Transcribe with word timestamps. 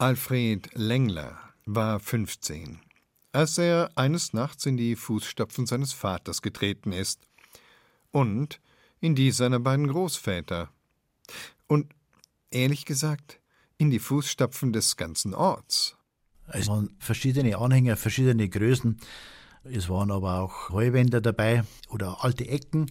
Alfred 0.00 0.70
Lengler 0.72 1.38
war 1.66 2.00
15, 2.00 2.80
als 3.32 3.58
er 3.58 3.90
eines 3.96 4.32
Nachts 4.32 4.64
in 4.64 4.78
die 4.78 4.96
Fußstapfen 4.96 5.66
seines 5.66 5.92
Vaters 5.92 6.40
getreten 6.40 6.92
ist 6.92 7.20
und 8.10 8.62
in 9.02 9.14
die 9.14 9.30
seiner 9.30 9.60
beiden 9.60 9.88
Großväter 9.88 10.70
und 11.66 11.92
ehrlich 12.50 12.86
gesagt 12.86 13.40
in 13.76 13.90
die 13.90 13.98
Fußstapfen 13.98 14.72
des 14.72 14.96
ganzen 14.96 15.34
Orts. 15.34 15.98
Es 16.46 16.68
waren 16.68 16.96
verschiedene 16.98 17.58
Anhänger, 17.58 17.98
verschiedene 17.98 18.48
Größen. 18.48 18.98
Es 19.64 19.90
waren 19.90 20.10
aber 20.10 20.40
auch 20.40 20.70
Heuwände 20.70 21.20
dabei 21.20 21.64
oder 21.90 22.24
alte 22.24 22.48
Ecken. 22.48 22.90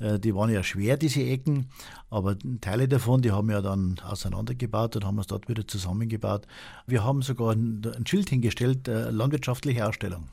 Äh, 0.00 0.18
die 0.18 0.34
waren 0.34 0.50
ja 0.50 0.62
schwer, 0.62 0.96
diese 0.96 1.22
Ecken, 1.22 1.70
aber 2.10 2.36
Teile 2.60 2.88
davon, 2.88 3.22
die 3.22 3.32
haben 3.32 3.48
wir 3.48 3.62
dann 3.62 3.98
auseinandergebaut 4.04 4.96
und 4.96 5.04
haben 5.04 5.18
es 5.18 5.26
dort 5.26 5.48
wieder 5.48 5.66
zusammengebaut. 5.66 6.46
Wir 6.86 7.04
haben 7.04 7.22
sogar 7.22 7.52
ein 7.52 8.04
Schild 8.06 8.30
hingestellt, 8.30 8.88
äh, 8.88 9.10
landwirtschaftliche 9.10 9.86
Ausstellung. 9.86 10.28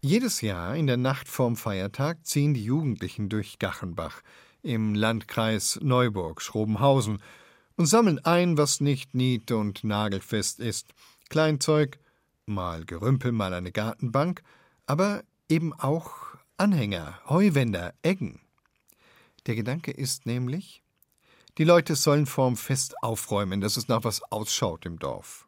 Jedes 0.00 0.40
Jahr 0.42 0.76
in 0.76 0.86
der 0.86 0.98
Nacht 0.98 1.28
vorm 1.28 1.56
Feiertag 1.56 2.26
ziehen 2.26 2.52
die 2.52 2.64
Jugendlichen 2.64 3.28
durch 3.28 3.58
Gachenbach 3.58 4.22
im 4.62 4.94
Landkreis 4.94 5.78
Neuburg-Schrobenhausen 5.82 7.18
und 7.76 7.86
sammeln 7.86 8.18
ein, 8.24 8.58
was 8.58 8.80
nicht 8.80 9.14
nied- 9.14 9.50
und 9.50 9.82
nagelfest 9.82 10.60
ist. 10.60 10.92
Kleinzeug, 11.30 11.98
mal 12.46 12.84
Gerümpel, 12.84 13.32
mal 13.32 13.54
eine 13.54 13.72
Gartenbank– 13.72 14.42
aber 14.86 15.24
eben 15.48 15.72
auch 15.72 16.10
Anhänger, 16.56 17.18
Heuwänder, 17.28 17.94
Eggen. 18.02 18.40
Der 19.46 19.54
Gedanke 19.54 19.90
ist 19.90 20.26
nämlich, 20.26 20.82
die 21.58 21.64
Leute 21.64 21.94
sollen 21.94 22.26
vorm 22.26 22.56
Fest 22.56 23.02
aufräumen, 23.02 23.60
dass 23.60 23.76
es 23.76 23.88
nach 23.88 24.04
was 24.04 24.22
ausschaut 24.32 24.86
im 24.86 24.98
Dorf. 24.98 25.46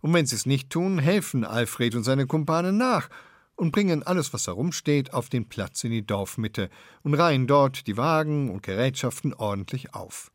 Und 0.00 0.12
wenn 0.12 0.26
sie 0.26 0.36
es 0.36 0.46
nicht 0.46 0.70
tun, 0.70 0.98
helfen 0.98 1.44
Alfred 1.44 1.94
und 1.94 2.04
seine 2.04 2.26
Kumpane 2.26 2.72
nach 2.72 3.08
und 3.56 3.72
bringen 3.72 4.02
alles, 4.02 4.32
was 4.32 4.46
herumsteht, 4.46 5.14
auf 5.14 5.28
den 5.28 5.48
Platz 5.48 5.84
in 5.84 5.92
die 5.92 6.06
Dorfmitte 6.06 6.68
und 7.02 7.14
reihen 7.14 7.46
dort 7.46 7.86
die 7.86 7.96
Wagen 7.96 8.50
und 8.50 8.62
Gerätschaften 8.62 9.32
ordentlich 9.32 9.94
auf. 9.94 10.30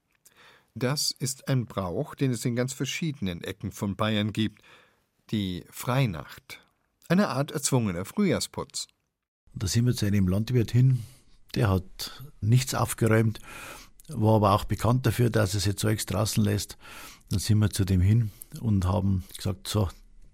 Das 0.74 1.12
ist 1.12 1.48
ein 1.48 1.66
Brauch, 1.66 2.16
den 2.16 2.32
es 2.32 2.46
in 2.46 2.56
ganz 2.56 2.74
verschiedenen 2.74 3.44
Ecken 3.44 3.72
von 3.72 3.96
Bayern 3.96 4.34
gibt, 4.34 4.62
die 5.30 5.66
Freinacht 5.70 6.62
eine 7.10 7.30
Art 7.30 7.52
erzwungener 7.52 8.06
Frühjahrsputz. 8.06 8.88
Da 9.56 9.68
sind 9.68 9.86
wir 9.88 9.96
zu 9.96 10.06
einem 10.06 10.28
Landwirt 10.28 10.72
hin, 10.72 11.04
der 11.56 11.70
hat 11.70 12.24
nichts 12.42 12.74
aufgeräumt, 12.74 13.40
war 14.08 14.36
aber 14.36 14.54
auch 14.54 14.64
bekannt 14.64 15.06
dafür, 15.06 15.30
dass 15.30 15.54
er 15.54 15.60
sich 15.60 15.78
Zeugs 15.78 16.06
draußen 16.06 16.44
lässt. 16.44 16.78
Dann 17.30 17.40
sind 17.40 17.60
wir 17.60 17.70
zu 17.70 17.86
dem 17.86 18.02
hin 18.02 18.32
und 18.60 18.86
haben 18.86 19.24
gesagt, 19.36 19.68
so, 19.68 19.90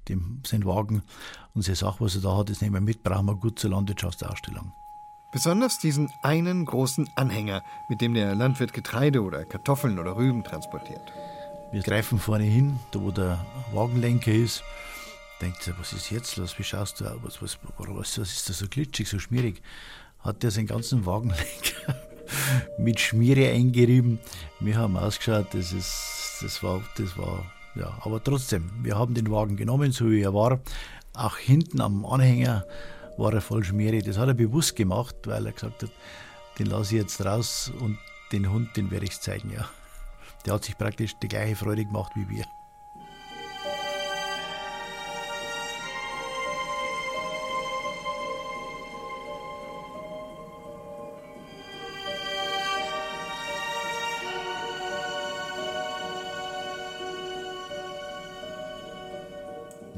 dem 0.08 0.41
sein 0.45 0.66
Wagen 0.66 1.03
und 1.53 1.63
seine 1.63 1.75
Sache, 1.75 1.99
was 1.99 2.16
er 2.16 2.21
da 2.21 2.38
hat, 2.38 2.49
das 2.49 2.61
nehmen 2.61 2.75
wir 2.75 2.81
mit, 2.81 3.03
brauchen 3.03 3.25
wir 3.25 3.36
gut 3.36 3.59
zur 3.59 3.71
Landwirtschaftsausstellung. 3.71 4.71
Besonders 5.33 5.80
diesen 5.80 6.09
einen 6.21 6.63
großen 6.63 7.09
Anhänger, 7.16 7.61
mit 7.89 7.99
dem 7.99 8.13
der 8.13 8.36
Landwirt 8.36 8.71
Getreide 8.71 9.21
oder 9.21 9.43
Kartoffeln 9.43 9.99
oder 9.99 10.16
Rüben 10.16 10.43
transportiert. 10.43 11.11
Wir 11.73 11.81
greifen 11.81 12.19
vorne 12.19 12.45
hin, 12.45 12.80
da 12.91 13.02
wo 13.02 13.11
der 13.11 13.45
Wagenlenker 13.73 14.31
ist, 14.31 14.63
denkt 15.41 15.61
sich, 15.61 15.73
was 15.77 15.91
ist 15.91 16.09
jetzt 16.09 16.38
los? 16.38 16.58
Wie 16.58 16.63
schaust 16.63 17.02
du 17.02 17.05
aus? 17.05 17.17
Was, 17.21 17.41
was, 17.41 17.59
was 17.77 18.17
ist 18.17 18.47
da 18.47 18.53
so 18.53 18.67
glitschig, 18.69 19.09
so 19.09 19.19
schmierig? 19.19 19.61
Hat 20.25 20.41
der 20.41 20.49
seinen 20.49 20.65
ganzen 20.65 21.05
Wagenlenker 21.05 21.95
mit 22.79 22.99
Schmiere 22.99 23.47
eingerieben. 23.51 24.19
Wir 24.59 24.75
haben 24.75 24.97
ausgeschaut, 24.97 25.53
das, 25.53 25.71
ist, 25.71 26.39
das, 26.41 26.63
war, 26.63 26.81
das 26.97 27.15
war, 27.15 27.45
ja, 27.75 27.95
aber 28.01 28.23
trotzdem, 28.23 28.71
wir 28.81 28.97
haben 28.97 29.13
den 29.13 29.29
Wagen 29.29 29.55
genommen, 29.55 29.91
so 29.91 30.09
wie 30.09 30.21
er 30.21 30.33
war. 30.33 30.59
Auch 31.13 31.37
hinten 31.37 31.79
am 31.79 32.05
Anhänger 32.07 32.65
war 33.17 33.33
er 33.33 33.41
voll 33.41 33.63
Schmiere. 33.63 33.99
Das 33.99 34.17
hat 34.17 34.27
er 34.27 34.33
bewusst 34.33 34.75
gemacht, 34.75 35.15
weil 35.25 35.45
er 35.45 35.51
gesagt 35.51 35.83
hat, 35.83 35.91
den 36.58 36.65
lasse 36.67 36.95
ich 36.95 37.02
jetzt 37.02 37.23
raus 37.23 37.71
und 37.80 37.99
den 38.31 38.52
Hund, 38.52 38.75
den 38.75 38.89
werde 38.89 39.05
ich 39.05 39.19
zeigen, 39.19 39.52
ja. 39.52 39.69
Der 40.45 40.55
hat 40.55 40.65
sich 40.65 40.75
praktisch 40.75 41.14
die 41.21 41.27
gleiche 41.27 41.55
Freude 41.55 41.85
gemacht 41.85 42.11
wie 42.15 42.27
wir. 42.30 42.45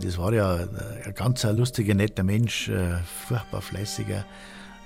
Das 0.07 0.17
war 0.17 0.33
ja 0.33 0.55
ein 1.03 1.13
ganz 1.15 1.43
lustiger, 1.43 1.93
netter 1.93 2.23
Mensch, 2.23 2.69
äh, 2.69 2.95
furchtbar 3.27 3.61
fleißiger. 3.61 4.25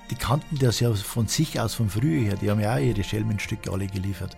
Die 0.10 0.16
kannten 0.16 0.58
das 0.58 0.80
ja 0.80 0.92
von 0.96 1.28
sich 1.28 1.60
aus 1.60 1.76
von 1.76 1.90
früher 1.90 2.22
her. 2.22 2.38
Die 2.42 2.50
haben 2.50 2.60
ja 2.60 2.74
auch 2.74 2.80
ihre 2.80 3.04
Schelmenstücke 3.04 3.72
alle 3.72 3.86
geliefert. 3.86 4.36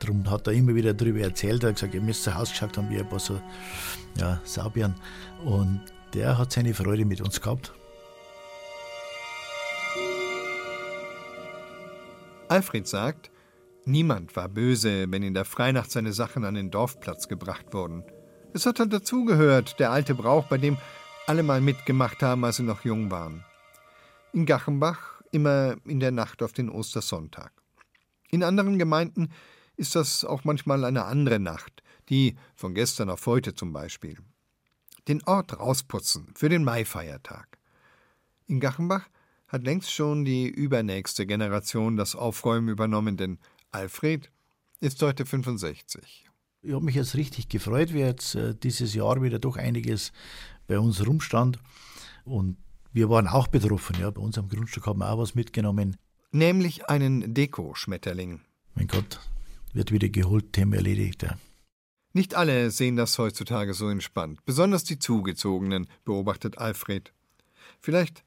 Darum 0.00 0.28
hat 0.28 0.48
er 0.48 0.52
immer 0.54 0.74
wieder 0.74 0.94
darüber 0.94 1.20
erzählt. 1.20 1.62
Er 1.62 1.68
hat 1.68 1.76
gesagt, 1.76 1.94
ihr 1.94 2.00
müsst 2.00 2.24
zu 2.24 2.34
Hause 2.34 2.50
geschaut 2.50 2.76
haben, 2.76 2.90
wie 2.90 2.98
ein 2.98 3.08
paar 3.08 3.20
so 3.20 3.40
ja, 4.16 4.40
Saubieren. 4.42 4.96
Und 5.44 5.80
der 6.12 6.36
hat 6.36 6.50
seine 6.50 6.74
Freude 6.74 7.04
mit 7.04 7.20
uns 7.20 7.40
gehabt. 7.40 7.72
Alfred 12.48 12.88
sagt, 12.88 13.30
niemand 13.84 14.34
war 14.34 14.48
böse, 14.48 15.06
wenn 15.08 15.22
in 15.22 15.34
der 15.34 15.44
Freinacht 15.44 15.92
seine 15.92 16.12
Sachen 16.12 16.44
an 16.44 16.54
den 16.54 16.72
Dorfplatz 16.72 17.28
gebracht 17.28 17.72
wurden. 17.72 18.02
Es 18.54 18.64
hat 18.64 18.80
halt 18.80 18.92
dazugehört, 18.92 19.78
der 19.78 19.90
alte 19.90 20.14
Brauch, 20.14 20.46
bei 20.46 20.56
dem 20.56 20.78
alle 21.26 21.42
mal 21.42 21.60
mitgemacht 21.60 22.22
haben, 22.22 22.44
als 22.44 22.56
sie 22.56 22.62
noch 22.62 22.84
jung 22.84 23.10
waren. 23.10 23.44
In 24.32 24.46
Gachenbach 24.46 25.20
immer 25.30 25.76
in 25.84 26.00
der 26.00 26.12
Nacht 26.12 26.42
auf 26.42 26.52
den 26.52 26.70
Ostersonntag. 26.70 27.52
In 28.30 28.42
anderen 28.42 28.78
Gemeinden 28.78 29.28
ist 29.76 29.94
das 29.94 30.24
auch 30.24 30.44
manchmal 30.44 30.84
eine 30.84 31.04
andere 31.04 31.38
Nacht, 31.38 31.82
die 32.08 32.36
von 32.56 32.74
gestern 32.74 33.10
auf 33.10 33.26
heute 33.26 33.54
zum 33.54 33.72
Beispiel. 33.72 34.16
Den 35.08 35.22
Ort 35.24 35.58
rausputzen 35.58 36.32
für 36.34 36.48
den 36.48 36.64
Maifeiertag. 36.64 37.58
In 38.46 38.60
Gachenbach 38.60 39.08
hat 39.46 39.64
längst 39.64 39.92
schon 39.92 40.24
die 40.24 40.48
übernächste 40.48 41.26
Generation 41.26 41.96
das 41.96 42.16
Aufräumen 42.16 42.68
übernommen, 42.68 43.18
denn 43.18 43.38
Alfred 43.72 44.30
ist 44.80 45.02
heute 45.02 45.26
65 45.26 46.27
ich 46.62 46.72
habe 46.72 46.84
mich 46.84 46.94
jetzt 46.94 47.14
richtig 47.14 47.48
gefreut, 47.48 47.92
wie 47.92 48.00
jetzt 48.00 48.34
äh, 48.34 48.54
dieses 48.54 48.94
Jahr 48.94 49.22
wieder 49.22 49.38
doch 49.38 49.56
einiges 49.56 50.12
bei 50.66 50.78
uns 50.78 51.06
rumstand. 51.06 51.58
Und 52.24 52.56
wir 52.92 53.08
waren 53.08 53.28
auch 53.28 53.48
betroffen. 53.48 53.96
Ja. 54.00 54.10
Bei 54.10 54.20
uns 54.20 54.38
am 54.38 54.48
Grundstück 54.48 54.86
haben 54.86 54.98
wir 54.98 55.10
auch 55.10 55.18
was 55.18 55.34
mitgenommen. 55.34 55.96
Nämlich 56.30 56.88
einen 56.88 57.32
Deko-Schmetterling. 57.32 58.40
Mein 58.74 58.86
Gott, 58.86 59.20
wird 59.72 59.92
wieder 59.92 60.08
geholt, 60.08 60.52
Thema 60.52 60.76
erledigt. 60.76 61.22
Ja. 61.22 61.38
Nicht 62.12 62.34
alle 62.34 62.70
sehen 62.70 62.96
das 62.96 63.18
heutzutage 63.18 63.74
so 63.74 63.88
entspannt. 63.88 64.44
Besonders 64.44 64.84
die 64.84 64.98
Zugezogenen, 64.98 65.86
beobachtet 66.04 66.58
Alfred. 66.58 67.12
Vielleicht, 67.80 68.24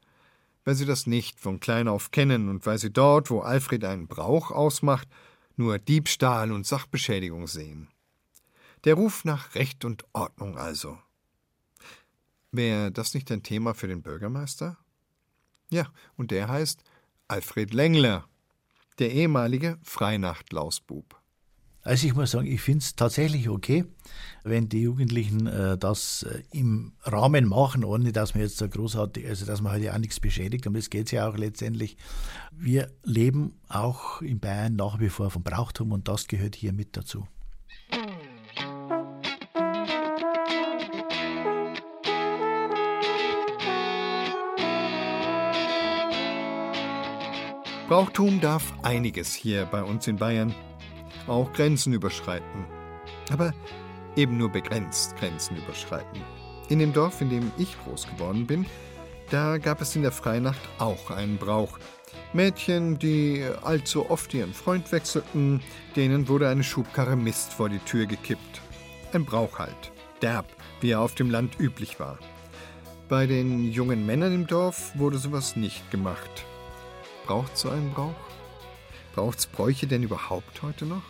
weil 0.64 0.76
sie 0.76 0.86
das 0.86 1.08
nicht 1.08 1.40
von 1.40 1.60
klein 1.60 1.88
auf 1.88 2.12
kennen 2.12 2.50
und 2.50 2.66
weil 2.66 2.78
sie 2.78 2.92
dort, 2.92 3.30
wo 3.30 3.42
Alfred 3.42 3.84
einen 3.84 4.08
Brauch 4.08 4.52
ausmacht, 4.52 5.08
nur 5.58 5.78
Diebstahl 5.78 6.52
und 6.52 6.66
Sachbeschädigung 6.66 7.48
sehen. 7.48 7.91
Der 8.84 8.96
Ruf 8.96 9.26
nach 9.26 9.54
Recht 9.54 9.86
und 9.86 10.06
Ordnung 10.14 10.58
also. 10.58 10.98
Wäre 12.52 12.92
das 12.92 13.14
nicht 13.14 13.32
ein 13.32 13.44
Thema 13.44 13.76
für 13.76 13.88
den 13.88 14.02
Bürgermeister? 14.02 14.78
Ja, 15.70 15.92
und 16.18 16.32
der 16.32 16.48
heißt 16.48 16.84
Alfred 17.28 17.74
Lengler, 17.74 18.28
der 18.98 19.12
ehemalige 19.12 19.78
Freinacht-Lausbub. 19.84 21.22
Also 21.84 22.06
ich 22.08 22.14
muss 22.14 22.32
sagen, 22.32 22.48
ich 22.48 22.62
finde 22.62 22.80
es 22.80 22.96
tatsächlich 22.96 23.50
okay, 23.50 23.86
wenn 24.44 24.70
die 24.70 24.82
Jugendlichen 24.82 25.48
äh, 25.48 25.78
das 25.78 26.24
äh, 26.24 26.44
im 26.52 26.94
Rahmen 27.04 27.48
machen, 27.48 27.84
ohne 27.84 28.12
dass 28.12 28.36
man 28.36 28.44
jetzt 28.44 28.58
so 28.58 28.68
großartig, 28.68 29.28
also 29.28 29.46
dass 29.46 29.62
man 29.62 29.72
halt 29.72 29.84
ja 29.84 29.94
auch 29.94 29.98
nichts 29.98 30.20
beschädigt, 30.20 30.68
um 30.68 30.74
das 30.76 30.90
geht 30.90 31.08
es 31.08 31.12
ja 31.12 31.28
auch 31.28 31.38
letztendlich. 31.38 31.98
Wir 32.52 32.92
leben 33.04 33.60
auch 33.68 34.22
in 34.22 34.40
Bayern 34.40 34.76
nach 34.76 35.00
wie 35.00 35.10
vor 35.10 35.32
vom 35.32 35.44
Brauchtum 35.44 35.92
und 35.92 36.08
das 36.08 36.28
gehört 36.28 36.56
hier 36.56 36.74
mit 36.74 36.98
dazu. 36.98 37.28
Brauchtum 47.92 48.40
darf 48.40 48.74
einiges 48.84 49.34
hier 49.34 49.66
bei 49.66 49.84
uns 49.84 50.08
in 50.08 50.16
Bayern, 50.16 50.56
auch 51.28 51.52
Grenzen 51.52 51.92
überschreiten. 51.92 52.66
Aber 53.30 53.54
eben 54.16 54.38
nur 54.38 54.48
begrenzt 54.48 55.18
Grenzen 55.18 55.58
überschreiten. 55.58 56.22
In 56.70 56.80
dem 56.80 56.94
Dorf, 56.94 57.20
in 57.20 57.30
dem 57.30 57.52
ich 57.58 57.76
groß 57.84 58.08
geworden 58.08 58.48
bin, 58.48 58.66
da 59.30 59.58
gab 59.58 59.82
es 59.82 59.94
in 59.94 60.04
der 60.04 60.14
Freinacht 60.14 60.62
auch 60.80 61.12
einen 61.12 61.36
Brauch. 61.36 61.80
Mädchen, 62.32 62.98
die 62.98 63.46
allzu 63.62 64.10
oft 64.10 64.34
ihren 64.34 64.54
Freund 64.54 64.90
wechselten, 64.94 65.60
denen 65.98 66.30
wurde 66.30 66.48
eine 66.48 66.64
Schubkarre 66.64 67.18
Mist 67.18 67.52
vor 67.52 67.68
die 67.68 67.80
Tür 67.80 68.06
gekippt. 68.06 68.62
ein 69.12 69.26
Brauch 69.26 69.60
halt, 69.60 69.92
derb, 70.22 70.46
wie 70.80 70.92
er 70.92 71.02
auf 71.02 71.16
dem 71.16 71.30
Land 71.30 71.60
üblich 71.60 72.00
war. 72.00 72.18
Bei 73.10 73.28
den 73.28 73.70
jungen 73.70 74.06
Männern 74.06 74.34
im 74.34 74.48
Dorf 74.48 74.98
wurde 74.98 75.18
sowas 75.18 75.58
nicht 75.58 75.92
gemacht. 75.92 76.46
Braucht 77.26 77.58
so 77.58 77.70
einen 77.70 77.92
Brauch? 77.94 78.16
Braucht's 79.14 79.46
Bräuche 79.46 79.88
denn 79.88 80.04
überhaupt 80.04 80.62
heute 80.62 80.86
noch? 80.86 81.04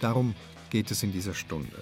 Darum 0.00 0.34
geht 0.70 0.90
es 0.90 1.02
in 1.02 1.12
dieser 1.12 1.34
Stunde. 1.34 1.76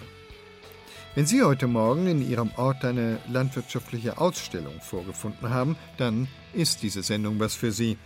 Wenn 1.15 1.27
Sie 1.27 1.43
heute 1.43 1.67
Morgen 1.67 2.07
in 2.07 2.29
Ihrem 2.29 2.51
Ort 2.57 2.85
eine 2.85 3.19
landwirtschaftliche 3.29 4.19
Ausstellung 4.19 4.81
vorgefunden 4.81 5.49
haben, 5.49 5.77
dann 5.97 6.29
ist 6.53 6.83
diese 6.83 7.03
Sendung 7.03 7.41
was 7.41 7.55
für 7.55 7.73
Sie. 7.73 7.97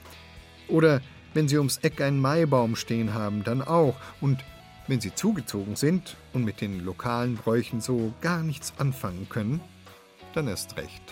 Oder 0.69 1.01
wenn 1.35 1.49
Sie 1.49 1.59
ums 1.59 1.79
Eck 1.79 2.01
einen 2.01 2.21
Maibaum 2.21 2.77
stehen 2.77 3.12
haben, 3.12 3.43
dann 3.43 3.62
auch. 3.62 3.97
Und 4.21 4.45
wenn 4.87 5.01
Sie 5.01 5.15
zugezogen 5.15 5.75
sind 5.75 6.17
und 6.33 6.45
mit 6.45 6.61
den 6.61 6.85
lokalen 6.85 7.35
Bräuchen 7.35 7.81
so 7.81 8.12
gar 8.21 8.43
nichts 8.43 8.73
anfangen 8.79 9.29
können, 9.29 9.61
dann 10.35 10.47
erst 10.47 10.77
recht. 10.77 11.03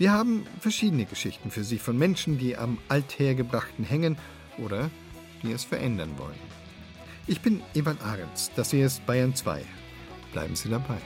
Wir 0.00 0.12
haben 0.12 0.46
verschiedene 0.60 1.04
Geschichten 1.04 1.50
für 1.50 1.62
Sie 1.62 1.76
von 1.76 1.98
Menschen, 1.98 2.38
die 2.38 2.56
am 2.56 2.78
Althergebrachten 2.88 3.84
hängen 3.84 4.16
oder 4.56 4.88
die 5.42 5.52
es 5.52 5.64
verändern 5.64 6.16
wollen. 6.16 6.38
Ich 7.26 7.42
bin 7.42 7.62
Ivan 7.74 7.98
Ahrens, 8.00 8.50
das 8.56 8.70
hier 8.70 8.86
ist 8.86 9.04
Bayern 9.04 9.34
2. 9.34 9.62
Bleiben 10.32 10.56
Sie 10.56 10.70
dabei. 10.70 10.96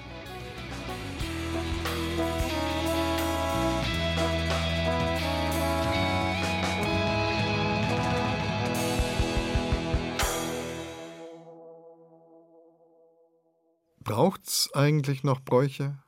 Braucht's 14.05 14.71
eigentlich 14.73 15.25
noch 15.25 15.41
Bräuche? 15.41 16.04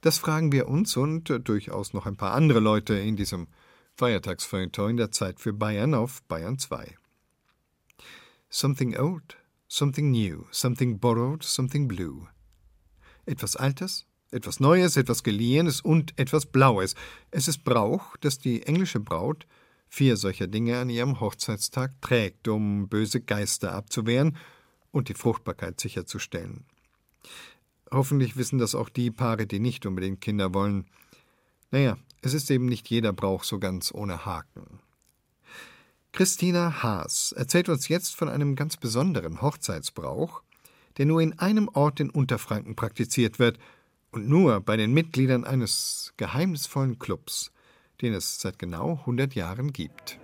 Das 0.00 0.18
fragen 0.18 0.52
wir 0.52 0.68
uns 0.68 0.96
und 0.96 1.32
durchaus 1.48 1.92
noch 1.92 2.06
ein 2.06 2.16
paar 2.16 2.32
andere 2.32 2.60
Leute 2.60 2.94
in 2.94 3.16
diesem 3.16 3.48
Feiertagsfeuilleton 3.96 4.96
der 4.96 5.10
Zeit 5.10 5.40
für 5.40 5.52
Bayern 5.52 5.94
auf 5.94 6.22
Bayern 6.24 6.58
2. 6.58 6.94
Something 8.50 8.96
old, 8.96 9.36
something 9.68 10.10
new, 10.10 10.44
something 10.50 10.98
borrowed, 10.98 11.42
something 11.42 11.88
blue. 11.88 12.28
Etwas 13.24 13.56
Altes, 13.56 14.06
etwas 14.30 14.60
Neues, 14.60 14.96
etwas 14.96 15.22
Geliehenes 15.22 15.80
und 15.80 16.18
etwas 16.18 16.46
Blaues. 16.46 16.94
Es 17.30 17.48
ist 17.48 17.64
Brauch, 17.64 18.16
dass 18.18 18.38
die 18.38 18.62
englische 18.64 19.00
Braut 19.00 19.46
vier 19.88 20.16
solcher 20.16 20.46
Dinge 20.46 20.78
an 20.78 20.90
ihrem 20.90 21.20
Hochzeitstag 21.20 22.00
trägt, 22.00 22.48
um 22.48 22.88
böse 22.88 23.20
Geister 23.20 23.72
abzuwehren 23.72 24.36
und 24.90 25.08
die 25.08 25.14
Fruchtbarkeit 25.14 25.80
sicherzustellen. 25.80 26.64
Hoffentlich 27.90 28.36
wissen 28.36 28.58
das 28.58 28.74
auch 28.74 28.88
die 28.88 29.10
Paare, 29.10 29.46
die 29.46 29.60
nicht 29.60 29.86
unbedingt 29.86 30.20
Kinder 30.20 30.52
wollen. 30.54 30.86
Naja, 31.70 31.96
es 32.22 32.34
ist 32.34 32.50
eben 32.50 32.66
nicht 32.66 32.88
jeder 32.88 33.12
Brauch 33.12 33.44
so 33.44 33.58
ganz 33.58 33.92
ohne 33.92 34.24
Haken. 34.26 34.80
Christina 36.12 36.82
Haas 36.82 37.32
erzählt 37.32 37.68
uns 37.68 37.88
jetzt 37.88 38.16
von 38.16 38.28
einem 38.28 38.56
ganz 38.56 38.76
besonderen 38.76 39.42
Hochzeitsbrauch, 39.42 40.42
der 40.96 41.06
nur 41.06 41.20
in 41.20 41.38
einem 41.38 41.68
Ort 41.68 42.00
in 42.00 42.10
Unterfranken 42.10 42.74
praktiziert 42.74 43.38
wird 43.38 43.58
und 44.12 44.28
nur 44.28 44.60
bei 44.60 44.76
den 44.76 44.94
Mitgliedern 44.94 45.44
eines 45.44 46.14
geheimnisvollen 46.16 46.98
Clubs, 46.98 47.52
den 48.00 48.14
es 48.14 48.40
seit 48.40 48.58
genau 48.58 48.92
100 49.00 49.34
Jahren 49.34 49.72
gibt. 49.72 50.18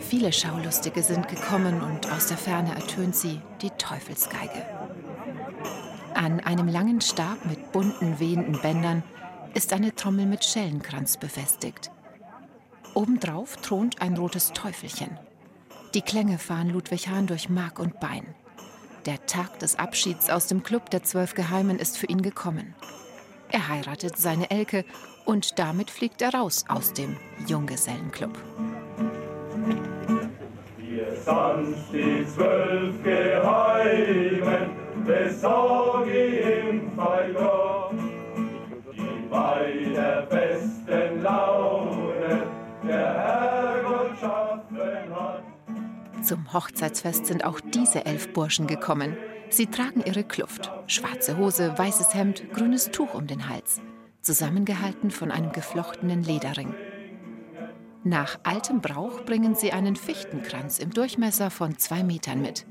Viele 0.00 0.32
Schaulustige 0.32 1.02
sind 1.02 1.28
gekommen 1.28 1.82
und 1.82 2.10
aus 2.10 2.28
der 2.28 2.38
Ferne 2.38 2.74
ertönt 2.74 3.14
sie 3.14 3.40
die 3.60 3.70
Teufelsgeige. 3.70 4.75
An 6.16 6.40
einem 6.40 6.66
langen 6.66 7.02
Stab 7.02 7.44
mit 7.44 7.72
bunten, 7.72 8.18
wehenden 8.18 8.58
Bändern 8.62 9.02
ist 9.52 9.74
eine 9.74 9.94
Trommel 9.94 10.24
mit 10.24 10.46
Schellenkranz 10.46 11.18
befestigt. 11.18 11.90
Obendrauf 12.94 13.58
thront 13.58 14.00
ein 14.00 14.16
rotes 14.16 14.54
Teufelchen. 14.54 15.18
Die 15.92 16.00
Klänge 16.00 16.38
fahren 16.38 16.70
Ludwig 16.70 17.08
Hahn 17.08 17.26
durch 17.26 17.50
Mark 17.50 17.78
und 17.78 18.00
Bein. 18.00 18.34
Der 19.04 19.26
Tag 19.26 19.58
des 19.58 19.78
Abschieds 19.78 20.30
aus 20.30 20.46
dem 20.46 20.62
Club 20.62 20.88
der 20.88 21.02
Zwölf 21.02 21.34
Geheimen 21.34 21.78
ist 21.78 21.98
für 21.98 22.06
ihn 22.06 22.22
gekommen. 22.22 22.74
Er 23.50 23.68
heiratet 23.68 24.16
seine 24.16 24.50
Elke 24.50 24.86
und 25.26 25.58
damit 25.58 25.90
fliegt 25.90 26.22
er 26.22 26.32
raus 26.32 26.64
aus 26.66 26.94
dem 26.94 27.18
Junggesellenclub. 27.46 28.42
Wir 30.96 31.14
sind 31.14 31.76
die 31.92 32.26
Zwölf 32.26 33.02
Geheimen, 33.02 34.70
im 36.70 36.90
Fallgott, 36.96 37.92
die 38.94 39.28
bei 39.30 39.90
der 39.94 40.22
besten 40.22 41.22
Laune 41.22 42.46
der 42.82 43.14
Herrgott 43.14 44.18
schaffen 44.18 45.14
hat. 45.14 45.42
Zum 46.24 46.50
Hochzeitsfest 46.54 47.26
sind 47.26 47.44
auch 47.44 47.60
diese 47.60 48.06
elf 48.06 48.32
Burschen 48.32 48.66
gekommen. 48.66 49.18
Sie 49.50 49.66
tragen 49.66 50.02
ihre 50.02 50.24
Kluft. 50.24 50.72
Schwarze 50.86 51.36
Hose, 51.36 51.76
weißes 51.76 52.14
Hemd, 52.14 52.50
grünes 52.54 52.90
Tuch 52.90 53.12
um 53.12 53.26
den 53.26 53.50
Hals. 53.50 53.82
Zusammengehalten 54.22 55.10
von 55.10 55.30
einem 55.30 55.52
geflochtenen 55.52 56.22
Lederring. 56.22 56.74
Nach 58.06 58.38
altem 58.44 58.80
Brauch 58.80 59.22
bringen 59.22 59.56
sie 59.56 59.72
einen 59.72 59.96
Fichtenkranz 59.96 60.78
im 60.78 60.90
Durchmesser 60.92 61.50
von 61.50 61.76
zwei 61.76 62.04
Metern 62.04 62.40
mit. 62.40 62.64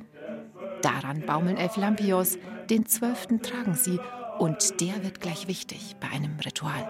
Daran 0.82 1.26
baumeln 1.26 1.58
elf 1.58 1.76
Lampios, 1.76 2.38
den 2.70 2.86
zwölften 2.86 3.42
tragen 3.42 3.74
sie 3.74 4.00
und 4.40 4.80
der 4.80 5.04
wird 5.04 5.20
gleich 5.20 5.50
wichtig 5.50 5.98
bei 6.00 6.08
einem 6.16 6.40
Ritual. 6.40 6.88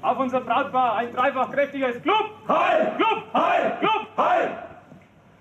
Auf 0.00 0.18
unser 0.18 0.40
Brautpaar 0.40 0.96
ein 0.96 1.12
dreifach 1.12 1.52
kräftiges 1.52 2.00
Club! 2.00 2.30
Heil! 2.48 2.94
Club! 2.96 3.34
Heil! 3.34 3.76
Club! 3.80 4.06
Heil! 4.16 4.58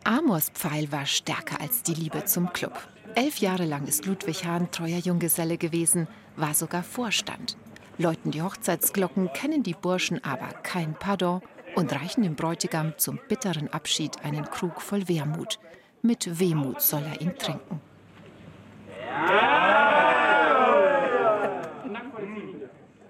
Amors 0.03 0.49
Pfeil 0.49 0.91
war 0.91 1.05
stärker 1.05 1.61
als 1.61 1.81
die 1.81 1.93
Liebe 1.93 2.25
zum 2.25 2.51
Club. 2.51 2.73
Elf 3.15 3.37
Jahre 3.37 3.63
lang 3.63 3.87
ist 3.87 4.05
Ludwig 4.05 4.43
Hahn 4.45 4.71
treuer 4.71 4.97
Junggeselle 4.97 5.57
gewesen, 5.57 6.09
war 6.35 6.53
sogar 6.53 6.83
Vorstand. 6.83 7.55
Läuten 7.97 8.31
die 8.31 8.41
Hochzeitsglocken, 8.41 9.31
kennen 9.31 9.63
die 9.63 9.73
Burschen 9.73 10.21
aber 10.21 10.49
kein 10.63 10.95
Pardon 10.95 11.41
und 11.75 11.93
reichen 11.93 12.23
dem 12.23 12.35
Bräutigam 12.35 12.93
zum 12.97 13.17
bitteren 13.29 13.71
Abschied 13.71 14.25
einen 14.25 14.43
Krug 14.43 14.81
voll 14.81 15.07
Wermut. 15.07 15.59
Mit 16.01 16.39
Wehmut 16.39 16.81
soll 16.81 17.03
er 17.03 17.21
ihn 17.21 17.37
trinken. 17.37 17.79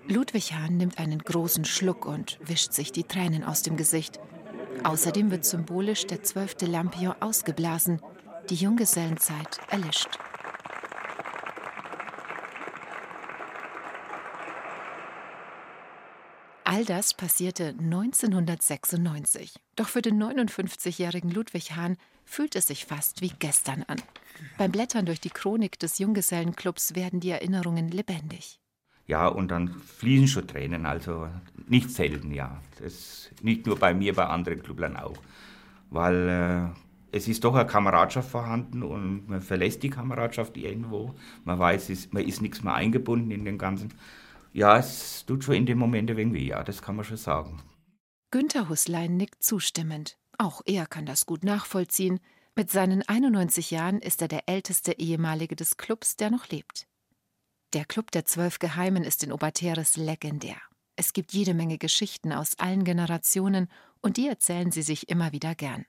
Ludwig 0.08 0.54
Hahn 0.54 0.78
nimmt 0.78 1.00
einen 1.00 1.18
großen 1.18 1.66
Schluck 1.66 2.06
und 2.06 2.38
wischt 2.44 2.74
sich 2.74 2.92
die 2.92 3.06
Tränen 3.06 3.44
aus 3.44 3.64
dem 3.64 3.76
Gesicht. 3.76 4.20
Außerdem 4.84 5.32
wird 5.32 5.46
symbolisch 5.46 6.06
der 6.06 6.22
zwölfte 6.22 6.68
Lampion 6.68 7.16
ausgeblasen, 7.22 8.00
die 8.50 8.56
Junggesellenzeit 8.56 9.60
erlischt. 9.70 10.20
All 16.64 16.84
das 16.84 17.14
passierte 17.14 17.76
1996. 17.80 19.56
Doch 19.76 19.88
für 19.88 20.02
den 20.02 20.22
59-jährigen 20.22 21.32
Ludwig 21.32 21.76
Hahn 21.76 21.96
fühlt 22.26 22.56
es 22.56 22.68
sich 22.68 22.86
fast 22.86 23.22
wie 23.22 23.32
gestern 23.40 23.84
an. 23.88 24.02
Beim 24.58 24.72
Blättern 24.72 25.06
durch 25.06 25.22
die 25.22 25.30
Chronik 25.30 25.80
des 25.80 26.00
Junggesellenclubs 26.00 26.96
werden 26.96 27.20
die 27.20 27.30
Erinnerungen 27.30 27.90
lebendig. 27.90 28.60
Ja, 29.08 29.28
und 29.28 29.50
dann 29.50 29.70
fließen 29.70 30.28
schon 30.28 30.48
Tränen, 30.48 30.86
also 30.86 31.30
nicht 31.68 31.92
selten, 31.92 32.32
ja. 32.32 32.60
Das 32.80 33.30
nicht 33.42 33.68
nur 33.68 33.78
bei 33.78 33.94
mir, 33.94 34.16
bei 34.16 34.26
anderen 34.26 34.64
Clublern 34.64 34.98
auch. 34.98 35.18
Weil 35.92 36.74
äh, 36.74 36.85
es 37.16 37.28
ist 37.28 37.44
doch 37.44 37.56
eine 37.56 37.66
Kameradschaft 37.66 38.30
vorhanden 38.30 38.84
und 38.84 39.30
man 39.30 39.42
verlässt 39.42 39.84
die 39.84 39.90
Kameradschaft 39.90 40.58
irgendwo. 40.58 41.16
Man 41.44 41.58
weiß, 41.58 41.90
es, 41.90 42.12
man 42.12 42.24
ist 42.24 42.42
nichts 42.42 42.64
mehr 42.64 42.74
eingebunden 42.74 43.32
in 43.32 43.46
den 43.46 43.58
ganzen 43.58 43.94
ja, 44.56 44.78
es 44.78 45.26
tut 45.26 45.44
schon 45.44 45.56
in 45.56 45.66
dem 45.66 45.78
Moment 45.78 46.10
ein 46.10 46.16
wenig 46.16 46.34
weh, 46.34 46.48
ja, 46.48 46.64
das 46.64 46.82
kann 46.82 46.96
man 46.96 47.04
schon 47.04 47.18
sagen. 47.18 47.62
Günther 48.32 48.70
Huslein 48.70 49.18
nickt 49.18 49.44
zustimmend. 49.44 50.18
Auch 50.38 50.62
er 50.66 50.86
kann 50.86 51.06
das 51.06 51.26
gut 51.26 51.44
nachvollziehen. 51.44 52.22
Mit 52.56 52.72
seinen 52.72 53.02
91 53.02 53.70
Jahren 53.72 54.00
ist 54.00 54.22
er 54.22 54.30
der 54.30 54.48
älteste 54.48 54.94
ehemalige 54.94 55.58
des 55.58 55.76
Clubs, 55.76 56.16
der 56.16 56.30
noch 56.30 56.48
lebt. 56.48 56.88
Der 57.74 57.84
Club 57.84 58.12
der 58.12 58.24
Zwölf 58.24 58.60
Geheimen 58.60 59.04
ist 59.04 59.26
in 59.26 59.34
Oberteres 59.34 59.98
legendär. 59.98 60.62
Es 60.96 61.12
gibt 61.12 61.34
jede 61.34 61.54
Menge 61.54 61.78
Geschichten 61.78 62.32
aus 62.32 62.58
allen 62.58 62.86
Generationen 62.86 63.68
und 64.02 64.16
die 64.16 64.30
erzählen 64.30 64.72
sie 64.72 64.84
sich 64.84 65.10
immer 65.10 65.34
wieder 65.34 65.54
gern. 65.54 65.86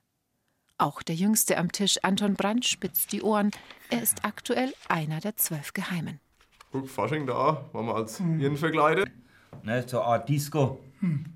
Auch 0.79 1.03
der 1.03 1.15
Jüngste 1.15 1.57
am 1.57 1.73
Tisch, 1.73 1.99
Anton 2.03 2.35
Brandt, 2.35 2.67
spitzt 2.67 3.13
die 3.13 3.23
Ohren. 3.23 3.51
Er 3.91 4.03
ist 4.03 4.25
aktuell 4.25 4.75
einer 4.89 5.21
der 5.21 5.37
Zwölf 5.37 5.73
Geheimen. 5.73 6.21
Guck, 6.71 6.91
Fasching 6.91 7.27
da, 7.27 7.65
waren 7.73 7.87
wir 7.87 7.95
als 7.95 8.21
mhm. 8.21 8.41
Iren 8.41 8.57
verkleidet. 8.57 9.11
Ne, 9.63 9.85
so 9.87 10.01
eine 10.01 10.07
Art 10.07 10.29
Disco. 10.29 10.81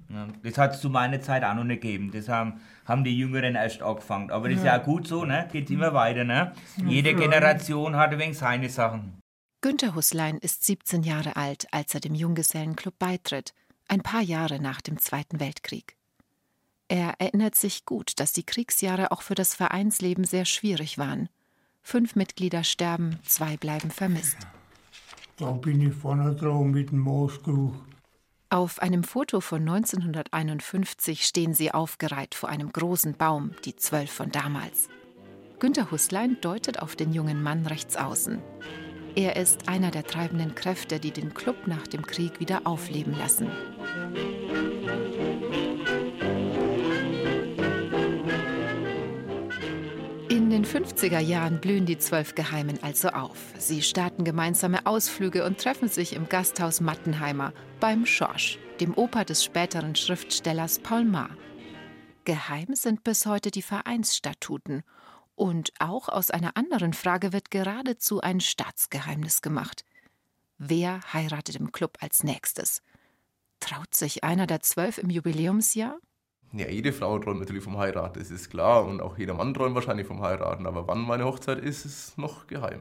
Ja, 0.09 0.27
das 0.43 0.59
hat 0.59 0.75
es 0.75 0.81
zu 0.81 0.91
meiner 0.91 1.21
Zeit 1.21 1.45
auch 1.45 1.55
noch 1.55 1.65
nicht 1.65 1.83
gegeben. 1.83 2.11
Das 2.13 2.29
haben, 2.29 2.61
haben 2.85 3.05
die 3.05 3.17
Jüngeren 3.17 3.55
erst 3.55 3.83
angefangen. 3.83 4.31
Aber 4.31 4.49
das 4.49 4.59
ist 4.59 4.65
ja 4.65 4.81
auch 4.81 4.85
gut 4.85 5.07
so, 5.07 5.25
ne? 5.25 5.49
geht 5.53 5.71
immer 5.71 5.95
weiter. 5.95 6.25
Ne? 6.25 6.53
Jede 6.77 7.15
Generation 7.15 7.97
hat 7.97 8.13
ein 8.13 8.19
wenig 8.19 8.39
seine 8.39 8.69
Sachen. 8.69 9.21
Günter 9.61 9.95
Huslein 9.95 10.39
ist 10.39 10.65
17 10.65 11.03
Jahre 11.03 11.37
alt, 11.37 11.67
als 11.71 11.95
er 11.95 12.01
dem 12.01 12.15
Junggesellenclub 12.15 12.99
beitritt, 12.99 13.53
ein 13.89 14.01
paar 14.01 14.23
Jahre 14.23 14.61
nach 14.61 14.81
dem 14.81 14.99
Zweiten 14.99 15.39
Weltkrieg. 15.39 15.97
Er 16.91 17.15
erinnert 17.21 17.55
sich 17.55 17.87
gut, 17.87 18.19
dass 18.19 18.33
die 18.33 18.43
Kriegsjahre 18.43 19.13
auch 19.13 19.23
für 19.23 19.37
das 19.37 19.55
Vereinsleben 19.55 20.25
sehr 20.25 20.45
schwierig 20.45 20.99
waren. 20.99 21.29
Fünf 21.83 22.17
Mitglieder 22.17 22.65
sterben, 22.65 23.21
zwei 23.25 23.57
bleiben 23.57 23.93
vermisst. 23.93 24.37
Da 25.37 25.53
bin 25.53 25.81
ich 25.87 25.95
vorne 25.95 26.35
dran 26.35 26.73
mit 26.73 26.91
dem 26.91 26.99
Moosgeruch. 26.99 27.77
Auf 28.49 28.83
einem 28.83 29.05
Foto 29.05 29.41
von 29.41 29.61
1951 29.61 31.25
stehen 31.25 31.55
sie 31.55 31.71
aufgereiht 31.71 32.35
vor 32.35 32.49
einem 32.49 32.73
großen 32.73 33.15
Baum, 33.15 33.53
die 33.65 33.77
Zwölf 33.77 34.11
von 34.11 34.33
damals. 34.33 34.89
Günter 35.61 35.93
Huslein 35.93 36.39
deutet 36.41 36.83
auf 36.83 36.97
den 36.97 37.13
jungen 37.13 37.41
Mann 37.41 37.67
rechts 37.67 37.97
außen. 37.97 38.43
Er 39.15 39.37
ist 39.37 39.69
einer 39.69 39.93
der 39.93 40.03
treibenden 40.03 40.57
Kräfte, 40.57 40.99
die 40.99 41.13
den 41.13 41.35
Club 41.35 41.69
nach 41.69 41.87
dem 41.87 42.05
Krieg 42.05 42.41
wieder 42.41 42.63
aufleben 42.65 43.17
lassen. 43.17 43.49
In 50.31 50.49
den 50.49 50.65
50er 50.65 51.19
Jahren 51.19 51.61
blühen 51.61 51.87
die 51.87 51.99
zwölf 51.99 52.37
Geheimen 52.37 52.81
also 52.85 53.09
auf. 53.09 53.37
Sie 53.59 53.83
starten 53.83 54.23
gemeinsame 54.23 54.87
Ausflüge 54.87 55.45
und 55.45 55.59
treffen 55.59 55.89
sich 55.89 56.13
im 56.13 56.29
Gasthaus 56.29 56.81
Mattenheimer 56.81 57.53
beim 57.81 58.07
Schorsch, 58.07 58.61
dem 58.79 58.97
Opa 58.97 59.25
des 59.25 59.43
späteren 59.43 59.97
Schriftstellers 59.97 60.79
Paul 60.79 61.05
Maar. 61.05 61.37
Geheim 62.25 62.77
sind 62.77 63.03
bis 63.03 63.27
heute 63.27 63.51
die 63.51 63.61
Vereinsstatuten. 63.61 64.85
Und 65.35 65.73
auch 65.81 66.09
aus 66.09 66.31
einer 66.31 66.57
anderen 66.57 66.93
Frage 66.93 67.33
wird 67.33 67.51
geradezu 67.51 68.21
ein 68.21 68.39
Staatsgeheimnis 68.39 69.43
gemacht. 69.43 69.85
Wer 70.59 71.01
heiratet 71.13 71.57
im 71.57 71.73
Club 71.73 71.99
als 72.01 72.23
nächstes? 72.23 72.83
Traut 73.59 73.97
sich 73.97 74.23
einer 74.23 74.47
der 74.47 74.61
zwölf 74.61 74.99
im 74.99 75.11
Jubiläumsjahr? 75.11 75.99
Ja, 76.53 76.69
jede 76.69 76.93
Frau 76.93 77.19
träumt 77.19 77.41
natürlich 77.41 77.63
vom 77.63 77.79
Heiraten, 77.79 78.19
das 78.19 78.31
ist 78.31 78.51
klar. 78.51 78.85
Und 78.85 79.01
auch 79.01 79.17
jeder 79.19 79.35
Mann 79.35 79.55
träumt 79.55 79.75
wahrscheinlich 79.75 80.07
vom 80.07 80.21
Heiraten. 80.21 80.67
Aber 80.67 80.89
wann 80.89 81.01
meine 81.01 81.25
Hochzeit 81.25 81.59
ist, 81.59 81.85
ist 81.85 82.19
noch 82.19 82.47
geheim. 82.47 82.81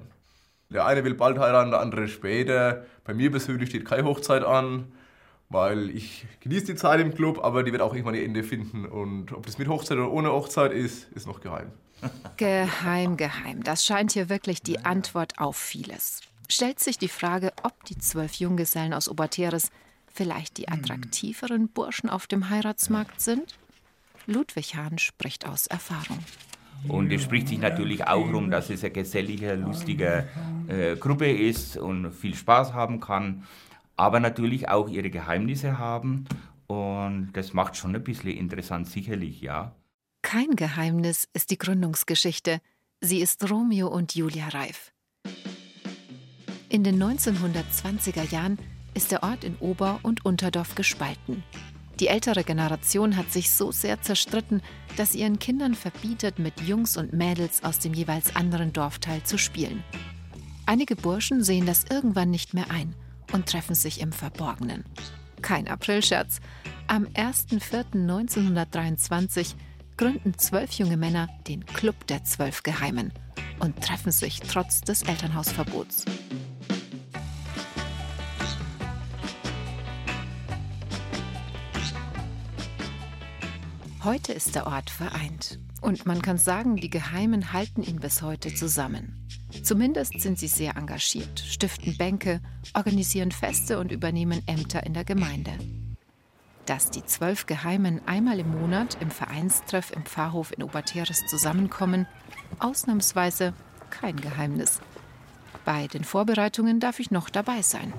Der 0.71 0.85
eine 0.85 1.03
will 1.03 1.15
bald 1.15 1.39
heiraten, 1.39 1.71
der 1.71 1.79
andere 1.79 2.07
später. 2.07 2.85
Bei 3.03 3.13
mir 3.13 3.31
persönlich 3.31 3.69
steht 3.69 3.85
keine 3.85 4.05
Hochzeit 4.05 4.43
an, 4.43 4.91
weil 5.49 5.89
ich 5.89 6.27
genieße 6.41 6.67
die 6.67 6.75
Zeit 6.75 6.99
im 6.99 7.13
Club, 7.13 7.43
aber 7.43 7.63
die 7.63 7.71
wird 7.71 7.81
auch 7.81 7.93
irgendwann 7.93 8.13
ihr 8.13 8.23
Ende 8.23 8.43
finden. 8.43 8.85
Und 8.85 9.33
ob 9.33 9.45
das 9.45 9.57
mit 9.57 9.67
Hochzeit 9.67 9.97
oder 9.97 10.11
ohne 10.11 10.31
Hochzeit 10.31 10.71
ist, 10.71 11.11
ist 11.11 11.25
noch 11.25 11.41
geheim. 11.41 11.71
Geheim, 12.37 13.17
geheim. 13.17 13.61
Das 13.63 13.83
scheint 13.83 14.13
hier 14.13 14.29
wirklich 14.29 14.61
die 14.61 14.79
Antwort 14.85 15.37
auf 15.37 15.57
vieles. 15.57 16.21
Stellt 16.47 16.79
sich 16.79 16.97
die 16.97 17.09
Frage, 17.09 17.51
ob 17.63 17.83
die 17.85 17.97
zwölf 17.97 18.35
Junggesellen 18.35 18.93
aus 18.93 19.09
Oberteres 19.09 19.69
vielleicht 20.19 20.57
die 20.57 20.67
attraktiveren 20.67 21.69
Burschen 21.69 22.09
auf 22.09 22.27
dem 22.27 22.49
Heiratsmarkt 22.49 23.21
sind? 23.21 23.57
Ludwig 24.27 24.75
Hahn 24.75 24.97
spricht 24.97 25.47
aus 25.47 25.65
Erfahrung. 25.65 26.19
Und 26.89 27.09
es 27.13 27.23
spricht 27.23 27.47
sich 27.47 27.57
natürlich 27.57 28.05
auch 28.05 28.27
rum, 28.33 28.51
dass 28.51 28.69
es 28.69 28.83
eine 28.83 28.91
gesellige, 28.91 29.55
lustige 29.55 30.27
äh, 30.67 30.97
Gruppe 30.97 31.31
ist 31.31 31.77
und 31.77 32.11
viel 32.11 32.35
Spaß 32.35 32.73
haben 32.73 32.99
kann, 32.99 33.45
aber 33.95 34.19
natürlich 34.19 34.67
auch 34.67 34.89
ihre 34.89 35.09
Geheimnisse 35.09 35.77
haben. 35.77 36.25
Und 36.67 37.31
das 37.31 37.53
macht 37.53 37.77
schon 37.77 37.95
ein 37.95 38.03
bisschen 38.03 38.31
interessant, 38.31 38.89
sicherlich, 38.89 39.39
ja. 39.39 39.73
Kein 40.21 40.57
Geheimnis 40.57 41.29
ist 41.31 41.49
die 41.49 41.57
Gründungsgeschichte. 41.57 42.59
Sie 42.99 43.21
ist 43.21 43.49
Romeo 43.49 43.87
und 43.87 44.15
Julia 44.15 44.49
Reif. 44.49 44.91
In 46.67 46.83
den 46.83 47.01
1920er 47.01 48.29
Jahren 48.29 48.59
ist 48.93 49.11
der 49.11 49.23
Ort 49.23 49.43
in 49.43 49.55
Ober- 49.57 49.99
und 50.03 50.25
Unterdorf 50.25 50.75
gespalten. 50.75 51.43
Die 51.99 52.07
ältere 52.07 52.43
Generation 52.43 53.17
hat 53.17 53.31
sich 53.31 53.51
so 53.51 53.71
sehr 53.71 54.01
zerstritten, 54.01 54.61
dass 54.95 55.11
sie 55.11 55.19
ihren 55.19 55.37
Kindern 55.39 55.75
verbietet, 55.75 56.39
mit 56.39 56.61
Jungs 56.61 56.97
und 56.97 57.13
Mädels 57.13 57.63
aus 57.63 57.77
dem 57.79 57.93
jeweils 57.93 58.35
anderen 58.35 58.71
Dorfteil 58.71 59.23
zu 59.23 59.37
spielen. 59.37 59.83
Einige 60.65 60.95
Burschen 60.95 61.43
sehen 61.43 61.65
das 61.65 61.83
irgendwann 61.89 62.29
nicht 62.29 62.53
mehr 62.53 62.71
ein 62.71 62.95
und 63.33 63.47
treffen 63.47 63.75
sich 63.75 63.99
im 64.01 64.13
Verborgenen. 64.13 64.85
Kein 65.41 65.67
Aprilscherz. 65.67 66.39
Am 66.87 67.05
1.4.1923 67.05 69.55
gründen 69.97 70.37
zwölf 70.37 70.71
junge 70.71 70.97
Männer 70.97 71.27
den 71.47 71.65
Club 71.65 72.07
der 72.07 72.23
Zwölf 72.23 72.63
Geheimen 72.63 73.11
und 73.59 73.81
treffen 73.81 74.11
sich 74.11 74.39
trotz 74.39 74.81
des 74.81 75.03
Elternhausverbots. 75.03 76.05
Heute 84.09 84.33
ist 84.33 84.55
der 84.55 84.65
Ort 84.65 84.89
vereint. 84.89 85.59
Und 85.81 86.07
man 86.07 86.23
kann 86.23 86.39
sagen, 86.39 86.77
die 86.77 86.89
Geheimen 86.89 87.53
halten 87.53 87.83
ihn 87.83 87.99
bis 87.99 88.23
heute 88.23 88.51
zusammen. 88.51 89.27
Zumindest 89.61 90.19
sind 90.19 90.39
sie 90.39 90.47
sehr 90.47 90.77
engagiert, 90.77 91.39
stiften 91.39 91.95
Bänke, 91.95 92.41
organisieren 92.73 93.31
Feste 93.31 93.77
und 93.77 93.91
übernehmen 93.91 94.41
Ämter 94.47 94.83
in 94.83 94.95
der 94.95 95.03
Gemeinde. 95.03 95.51
Dass 96.65 96.89
die 96.89 97.05
zwölf 97.05 97.45
Geheimen 97.45 98.01
einmal 98.07 98.39
im 98.39 98.49
Monat 98.59 98.97
im 98.99 99.11
Vereinstreff 99.11 99.91
im 99.91 100.03
Pfarrhof 100.05 100.51
in 100.53 100.63
Oberteres 100.63 101.27
zusammenkommen, 101.27 102.07
ausnahmsweise 102.57 103.53
kein 103.91 104.15
Geheimnis. 104.15 104.81
Bei 105.65 105.85
den 105.85 106.03
Vorbereitungen 106.03 106.79
darf 106.79 106.99
ich 106.99 107.11
noch 107.11 107.29
dabei 107.29 107.61
sein. 107.61 107.93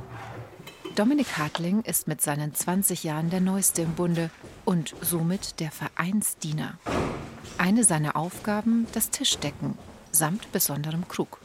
Dominik 0.96 1.38
Hartling 1.38 1.82
ist 1.82 2.08
mit 2.08 2.20
seinen 2.20 2.52
20 2.52 3.04
Jahren 3.04 3.30
der 3.30 3.40
Neueste 3.40 3.82
im 3.82 3.92
Bunde 3.92 4.30
und 4.64 4.94
somit 5.00 5.60
der 5.60 5.70
Vereinsdiener. 5.70 6.78
Eine 7.58 7.84
seiner 7.84 8.16
Aufgaben 8.16 8.86
das 8.92 9.10
Tischdecken 9.10 9.78
samt 10.10 10.50
besonderem 10.52 11.06
Krug. 11.06 11.38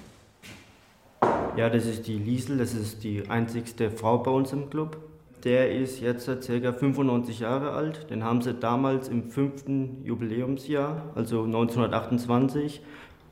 Ja, 1.55 1.69
das 1.69 1.85
ist 1.85 2.07
die 2.07 2.17
Liesel, 2.17 2.57
das 2.57 2.73
ist 2.73 3.03
die 3.03 3.29
einzigste 3.29 3.91
Frau 3.91 4.17
bei 4.17 4.31
uns 4.31 4.51
im 4.51 4.69
Club. 4.69 4.97
Der 5.43 5.71
ist 5.71 6.01
jetzt 6.01 6.25
ca. 6.25 6.73
95 6.73 7.39
Jahre 7.41 7.71
alt. 7.71 8.09
Den 8.09 8.23
haben 8.23 8.41
sie 8.41 8.55
damals 8.55 9.09
im 9.09 9.29
fünften 9.29 10.03
Jubiläumsjahr, 10.03 11.11
also 11.13 11.43
1928, 11.43 12.81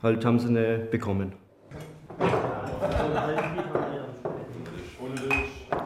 halt 0.00 0.24
haben 0.24 0.38
sie 0.38 0.48
eine 0.48 0.78
bekommen. 0.78 1.32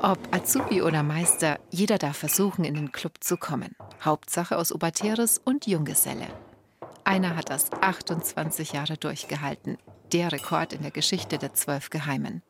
Ob 0.09 0.35
Azubi 0.35 0.81
oder 0.81 1.03
Meister, 1.03 1.59
jeder 1.69 1.99
darf 1.99 2.17
versuchen, 2.17 2.65
in 2.65 2.73
den 2.73 2.93
Club 2.93 3.13
zu 3.21 3.37
kommen. 3.37 3.77
Hauptsache 4.03 4.57
aus 4.57 4.73
Oberteres 4.73 5.37
und 5.37 5.67
Junggeselle. 5.67 6.27
Einer 7.05 7.37
hat 7.37 7.51
das 7.51 7.71
28 7.71 8.73
Jahre 8.73 8.97
durchgehalten. 8.97 9.77
Der 10.11 10.33
Rekord 10.33 10.73
in 10.73 10.81
der 10.81 10.93
Geschichte 10.93 11.37
der 11.37 11.53
zwölf 11.53 11.91
Geheimen. 11.91 12.41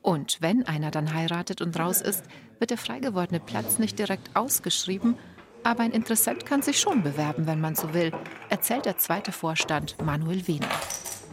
Und 0.00 0.38
wenn 0.42 0.64
einer 0.64 0.92
dann 0.92 1.12
heiratet 1.12 1.60
und 1.60 1.76
raus 1.76 2.00
ist, 2.00 2.22
wird 2.60 2.70
der 2.70 2.78
frei 2.78 3.00
gewordene 3.00 3.40
Platz 3.40 3.80
nicht 3.80 3.98
direkt 3.98 4.36
ausgeschrieben, 4.36 5.16
aber 5.64 5.82
ein 5.82 5.90
Interessent 5.90 6.46
kann 6.46 6.62
sich 6.62 6.78
schon 6.78 7.02
bewerben, 7.02 7.48
wenn 7.48 7.60
man 7.60 7.74
so 7.74 7.94
will, 7.94 8.12
erzählt 8.48 8.84
der 8.84 8.98
zweite 8.98 9.32
Vorstand 9.32 9.96
Manuel 10.04 10.46
Wiener. 10.46 10.68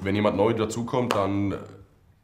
Wenn 0.02 0.16
jemand 0.16 0.36
neu 0.36 0.52
dazukommt, 0.54 1.14
dann 1.14 1.54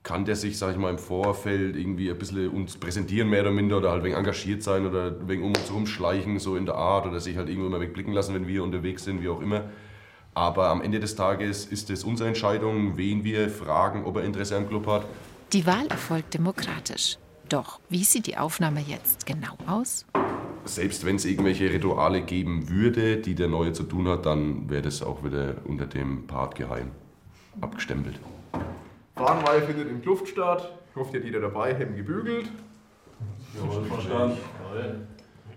kann 0.05 0.23
der 0.23 0.35
sich, 0.35 0.57
sag 0.57 0.71
ich 0.71 0.77
mal, 0.77 0.91
im 0.91 0.99
Vorfeld 0.99 1.75
irgendwie 1.75 2.11
ein 2.11 2.17
bisschen 2.17 2.49
uns 2.49 2.77
präsentieren, 2.77 3.27
mehr 3.27 3.41
oder 3.41 3.51
minder, 3.51 3.77
oder 3.77 3.91
halt 3.91 4.03
wegen 4.03 4.15
engagiert 4.15 4.61
sein 4.61 4.85
oder 4.85 5.27
wegen 5.27 5.43
um 5.43 5.49
uns 5.49 5.67
herum 5.67 5.87
schleichen, 5.87 6.37
so 6.37 6.55
in 6.55 6.67
der 6.67 6.75
Art, 6.75 7.07
oder 7.07 7.19
sich 7.19 7.35
halt 7.37 7.49
irgendwo 7.49 7.69
mal 7.69 7.81
wegblicken 7.81 8.13
lassen, 8.13 8.35
wenn 8.35 8.47
wir 8.47 8.63
unterwegs 8.63 9.03
sind, 9.03 9.23
wie 9.23 9.29
auch 9.29 9.41
immer. 9.41 9.63
Aber 10.35 10.69
am 10.69 10.81
Ende 10.81 10.99
des 10.99 11.15
Tages 11.15 11.65
ist 11.65 11.89
es 11.89 12.03
unsere 12.03 12.29
Entscheidung, 12.29 12.97
wen 12.97 13.23
wir 13.23 13.49
fragen, 13.49 14.05
ob 14.05 14.17
er 14.17 14.23
Interesse 14.23 14.55
am 14.55 14.69
Club 14.69 14.85
hat. 14.85 15.05
Die 15.53 15.65
Wahl 15.65 15.87
erfolgt 15.87 16.35
demokratisch. 16.35 17.17
Doch 17.49 17.79
wie 17.89 18.03
sieht 18.03 18.27
die 18.27 18.37
Aufnahme 18.37 18.81
jetzt 18.81 19.25
genau 19.25 19.57
aus? 19.65 20.05
Selbst 20.65 21.03
wenn 21.05 21.15
es 21.15 21.25
irgendwelche 21.25 21.71
Rituale 21.71 22.21
geben 22.21 22.69
würde, 22.69 23.17
die 23.17 23.33
der 23.33 23.47
Neue 23.47 23.73
zu 23.73 23.83
tun 23.83 24.07
hat, 24.07 24.27
dann 24.27 24.69
wäre 24.69 24.83
das 24.83 25.01
auch 25.01 25.23
wieder 25.23 25.55
unter 25.65 25.87
dem 25.87 26.27
Part 26.27 26.55
geheim 26.55 26.91
abgestempelt. 27.61 28.19
Fahnenweihe 29.25 29.61
findet 29.63 29.89
im 29.89 30.01
Kluft 30.01 30.27
statt. 30.27 30.71
Ich 30.91 30.95
hoffe, 30.95 31.13
ihr 31.13 31.19
habt 31.19 31.25
jeder 31.25 31.41
dabei, 31.41 31.73
Hemden 31.73 31.97
gebügelt. 31.97 32.47
Verstanden. 33.89 34.37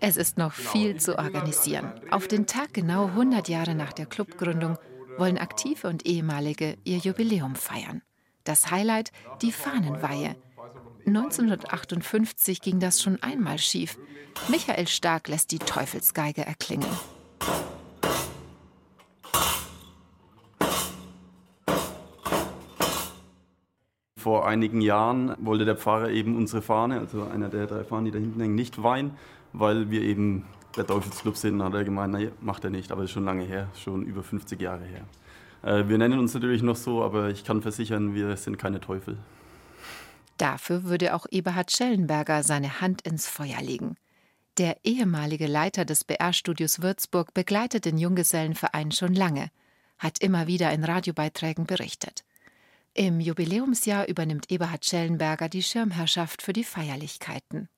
Es 0.00 0.16
ist 0.16 0.38
noch 0.38 0.52
viel 0.52 0.98
zu 0.98 1.18
organisieren. 1.18 1.92
Auf 2.10 2.28
den 2.28 2.46
Tag 2.46 2.72
genau 2.72 3.06
100 3.06 3.48
Jahre 3.48 3.74
nach 3.74 3.92
der 3.92 4.06
Clubgründung 4.06 4.78
wollen 5.18 5.36
Aktive 5.36 5.88
und 5.88 6.06
Ehemalige 6.06 6.78
ihr 6.84 6.98
Jubiläum 6.98 7.56
feiern. 7.56 8.02
Das 8.44 8.70
Highlight, 8.70 9.10
die 9.42 9.52
Fahnenweihe. 9.52 10.36
1958 11.06 12.62
ging 12.62 12.78
das 12.78 13.02
schon 13.02 13.22
einmal 13.22 13.58
schief. 13.58 13.98
Michael 14.48 14.86
Stark 14.86 15.28
lässt 15.28 15.50
die 15.50 15.58
Teufelsgeige 15.58 16.46
erklingen. 16.46 16.88
Vor 24.18 24.48
einigen 24.48 24.80
Jahren 24.80 25.34
wollte 25.38 25.64
der 25.64 25.76
Pfarrer 25.76 26.10
eben 26.10 26.36
unsere 26.36 26.60
Fahne, 26.60 26.98
also 26.98 27.22
einer 27.22 27.48
der 27.48 27.68
drei 27.68 27.84
Fahnen, 27.84 28.06
die 28.06 28.10
da 28.10 28.18
hinten 28.18 28.40
hängen, 28.40 28.56
nicht 28.56 28.82
weihen, 28.82 29.12
weil 29.52 29.90
wir 29.90 30.02
eben 30.02 30.44
der 30.76 30.86
Teufelsclub 30.86 31.36
sind. 31.36 31.62
Hat 31.62 31.72
er 31.72 31.84
gemeint, 31.84 32.12
nein, 32.14 32.32
macht 32.40 32.64
er 32.64 32.70
nicht, 32.70 32.90
aber 32.90 33.02
das 33.02 33.10
ist 33.10 33.14
schon 33.14 33.24
lange 33.24 33.44
her, 33.44 33.68
schon 33.76 34.02
über 34.02 34.24
50 34.24 34.60
Jahre 34.60 34.82
her. 34.82 35.04
Äh, 35.62 35.88
wir 35.88 35.98
nennen 35.98 36.18
uns 36.18 36.34
natürlich 36.34 36.62
noch 36.62 36.74
so, 36.74 37.04
aber 37.04 37.30
ich 37.30 37.44
kann 37.44 37.62
versichern, 37.62 38.12
wir 38.12 38.36
sind 38.36 38.58
keine 38.58 38.80
Teufel. 38.80 39.18
Dafür 40.36 40.82
würde 40.82 41.14
auch 41.14 41.26
Eberhard 41.30 41.70
Schellenberger 41.70 42.42
seine 42.42 42.80
Hand 42.80 43.02
ins 43.02 43.28
Feuer 43.28 43.60
legen. 43.60 43.96
Der 44.56 44.78
ehemalige 44.82 45.46
Leiter 45.46 45.84
des 45.84 46.02
BR-Studios 46.02 46.82
Würzburg 46.82 47.34
begleitet 47.34 47.84
den 47.84 47.98
Junggesellenverein 47.98 48.90
schon 48.90 49.14
lange, 49.14 49.50
hat 49.98 50.20
immer 50.20 50.48
wieder 50.48 50.72
in 50.72 50.82
Radiobeiträgen 50.82 51.66
berichtet. 51.66 52.24
Im 52.94 53.20
Jubiläumsjahr 53.20 54.08
übernimmt 54.08 54.50
Eberhard 54.50 54.84
Schellenberger 54.84 55.48
die 55.48 55.62
Schirmherrschaft 55.62 56.42
für 56.42 56.52
die 56.52 56.64
Feierlichkeiten. 56.64 57.68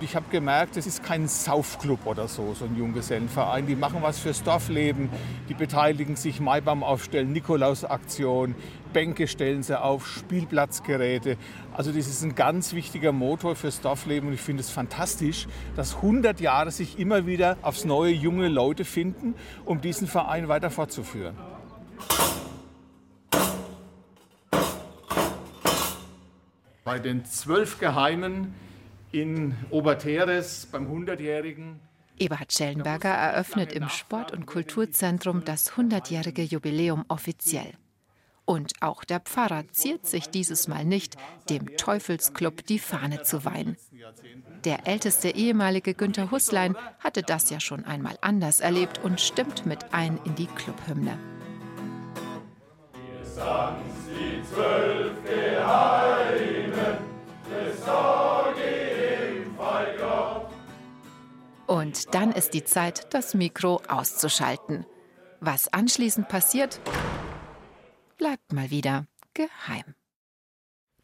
Ich 0.00 0.14
habe 0.14 0.26
gemerkt, 0.30 0.76
es 0.76 0.86
ist 0.86 1.02
kein 1.02 1.26
Saufclub 1.26 2.06
oder 2.06 2.28
so, 2.28 2.54
so 2.54 2.66
ein 2.66 2.76
Junggesellenverein. 2.76 3.66
Die 3.66 3.74
machen 3.74 4.00
was 4.00 4.20
fürs 4.20 4.44
Dorfleben, 4.44 5.10
die 5.48 5.54
beteiligen 5.54 6.14
sich 6.14 6.38
Maibaum 6.38 6.84
aufstellen, 6.84 7.32
Nikolausaktion, 7.32 8.54
Bänke 8.92 9.26
stellen 9.26 9.64
sie 9.64 9.80
auf, 9.80 10.06
Spielplatzgeräte. 10.06 11.36
Also 11.72 11.90
das 11.90 12.06
ist 12.06 12.22
ein 12.22 12.36
ganz 12.36 12.74
wichtiger 12.74 13.10
Motor 13.10 13.56
fürs 13.56 13.80
Dorfleben 13.80 14.28
und 14.28 14.34
ich 14.34 14.40
finde 14.40 14.60
es 14.60 14.70
fantastisch, 14.70 15.48
dass 15.74 15.96
100 15.96 16.40
Jahre 16.40 16.70
sich 16.70 17.00
immer 17.00 17.26
wieder 17.26 17.56
aufs 17.62 17.84
neue 17.84 18.12
junge 18.12 18.46
Leute 18.46 18.84
finden, 18.84 19.34
um 19.64 19.80
diesen 19.80 20.06
Verein 20.06 20.46
weiter 20.46 20.70
fortzuführen. 20.70 21.36
Bei 26.88 26.98
den 26.98 27.26
zwölf 27.26 27.78
Geheimen 27.80 28.54
in 29.12 29.54
Oberteres 29.68 30.64
beim 30.72 30.90
100-Jährigen. 30.90 31.80
Eberhard 32.18 32.50
Schellenberger 32.50 33.10
eröffnet 33.10 33.74
im 33.74 33.90
Sport- 33.90 34.32
und 34.32 34.46
Kulturzentrum 34.46 35.44
das 35.44 35.72
100-jährige 35.72 36.40
Jubiläum 36.40 37.04
offiziell. 37.08 37.74
Und 38.46 38.72
auch 38.80 39.04
der 39.04 39.20
Pfarrer 39.20 39.68
ziert 39.70 40.06
sich 40.06 40.30
dieses 40.30 40.66
Mal 40.66 40.86
nicht, 40.86 41.16
dem 41.50 41.76
Teufelsclub 41.76 42.64
die 42.64 42.78
Fahne 42.78 43.20
zu 43.20 43.44
weihen. 43.44 43.76
Der 44.64 44.86
älteste 44.86 45.28
ehemalige 45.28 45.92
Günther 45.92 46.30
Huslein 46.30 46.74
hatte 47.00 47.20
das 47.20 47.50
ja 47.50 47.60
schon 47.60 47.84
einmal 47.84 48.16
anders 48.22 48.60
erlebt 48.60 48.98
und 49.04 49.20
stimmt 49.20 49.66
mit 49.66 49.92
ein 49.92 50.18
in 50.24 50.36
die 50.36 50.46
Clubhymne. 50.46 51.18
Und 61.66 62.14
dann 62.14 62.32
ist 62.32 62.54
die 62.54 62.64
Zeit, 62.64 63.14
das 63.14 63.34
Mikro 63.34 63.82
auszuschalten. 63.88 64.86
Was 65.40 65.72
anschließend 65.72 66.28
passiert, 66.28 66.80
bleibt 68.16 68.52
mal 68.52 68.70
wieder 68.70 69.06
geheim. 69.34 69.94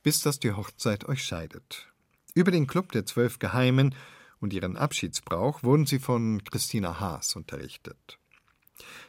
Bis 0.03 0.21
dass 0.21 0.41
die 0.41 0.53
Hochzeit 0.53 1.07
euch 1.09 1.23
scheidet. 1.23 1.93
Über 2.35 2.51
den 2.51 2.67
Club 2.67 2.93
der 2.93 3.07
Zwölf 3.07 3.39
Geheimen 3.39 3.95
und 4.41 4.53
ihren 4.53 4.77
Abschiedsbrauch 4.77 5.63
wurden 5.63 5.87
sie 5.87 5.99
von 5.99 6.43
Christina 6.45 6.99
Haas 6.99 7.37
unterrichtet. 7.37 8.19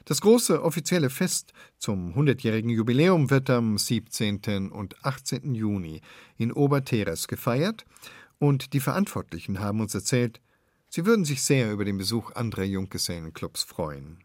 Das 0.05 0.21
große 0.21 0.61
offizielle 0.61 1.09
Fest 1.09 1.53
zum 1.79 2.13
100-jährigen 2.13 2.69
Jubiläum 2.69 3.29
wird 3.29 3.49
am 3.49 3.77
17. 3.77 4.71
und 4.71 5.03
18. 5.03 5.55
Juni 5.55 6.01
in 6.37 6.51
Oberteres 6.51 7.27
gefeiert 7.27 7.85
und 8.37 8.73
die 8.73 8.79
Verantwortlichen 8.79 9.59
haben 9.59 9.81
uns 9.81 9.95
erzählt, 9.95 10.39
Sie 10.87 11.05
würden 11.05 11.25
sich 11.25 11.41
sehr 11.41 11.73
über 11.73 11.83
den 11.83 11.97
Besuch 11.97 12.31
anderer 12.35 12.63
Junggesellenclubs 12.63 13.63
freuen. 13.63 14.19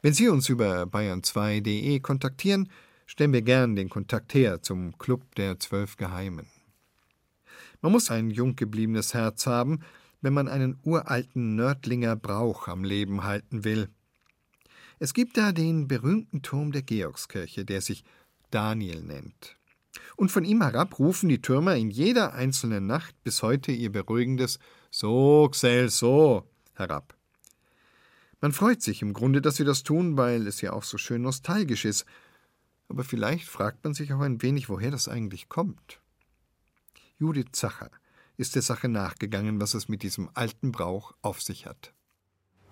Wenn 0.00 0.14
Sie 0.14 0.28
uns 0.28 0.48
über 0.48 0.84
bayern2.de 0.84 2.00
kontaktieren, 2.00 2.70
stellen 3.06 3.32
wir 3.32 3.42
gern 3.42 3.76
den 3.76 3.88
Kontakt 3.88 4.32
her 4.34 4.62
zum 4.62 4.96
Club 4.98 5.34
der 5.34 5.58
Zwölf 5.58 5.96
Geheimen. 5.96 6.46
Man 7.82 7.92
muss 7.92 8.10
ein 8.10 8.30
jung 8.30 8.56
gebliebenes 8.56 9.14
Herz 9.14 9.46
haben, 9.46 9.80
wenn 10.20 10.32
man 10.32 10.48
einen 10.48 10.78
uralten 10.82 11.54
Nördlinger 11.54 12.16
Brauch 12.16 12.68
am 12.68 12.84
Leben 12.84 13.24
halten 13.24 13.64
will. 13.64 13.88
Es 14.98 15.12
gibt 15.12 15.36
da 15.36 15.52
den 15.52 15.88
berühmten 15.88 16.40
Turm 16.42 16.72
der 16.72 16.82
Georgskirche, 16.82 17.64
der 17.64 17.82
sich 17.82 18.02
Daniel 18.50 19.02
nennt. 19.02 19.56
Und 20.16 20.30
von 20.30 20.44
ihm 20.44 20.62
herab 20.62 20.98
rufen 20.98 21.28
die 21.28 21.42
Türmer 21.42 21.76
in 21.76 21.90
jeder 21.90 22.32
einzelnen 22.32 22.86
Nacht 22.86 23.14
bis 23.22 23.42
heute 23.42 23.72
ihr 23.72 23.92
beruhigendes 23.92 24.58
so, 24.90 25.48
Xel, 25.50 25.90
so 25.90 26.48
herab. 26.74 27.14
Man 28.40 28.52
freut 28.52 28.82
sich 28.82 29.02
im 29.02 29.12
Grunde, 29.12 29.42
dass 29.42 29.56
sie 29.56 29.64
das 29.64 29.82
tun, 29.82 30.16
weil 30.16 30.46
es 30.46 30.60
ja 30.60 30.72
auch 30.72 30.84
so 30.84 30.98
schön 30.98 31.22
nostalgisch 31.22 31.84
ist. 31.84 32.06
Aber 32.88 33.04
vielleicht 33.04 33.46
fragt 33.46 33.84
man 33.84 33.94
sich 33.94 34.12
auch 34.12 34.20
ein 34.20 34.40
wenig, 34.42 34.68
woher 34.68 34.90
das 34.90 35.08
eigentlich 35.08 35.48
kommt. 35.48 36.00
Judith 37.18 37.52
Zacher 37.52 37.90
ist 38.36 38.54
der 38.54 38.62
Sache 38.62 38.88
nachgegangen, 38.88 39.60
was 39.60 39.74
es 39.74 39.88
mit 39.88 40.02
diesem 40.02 40.30
alten 40.34 40.72
Brauch 40.72 41.12
auf 41.22 41.42
sich 41.42 41.66
hat. 41.66 41.92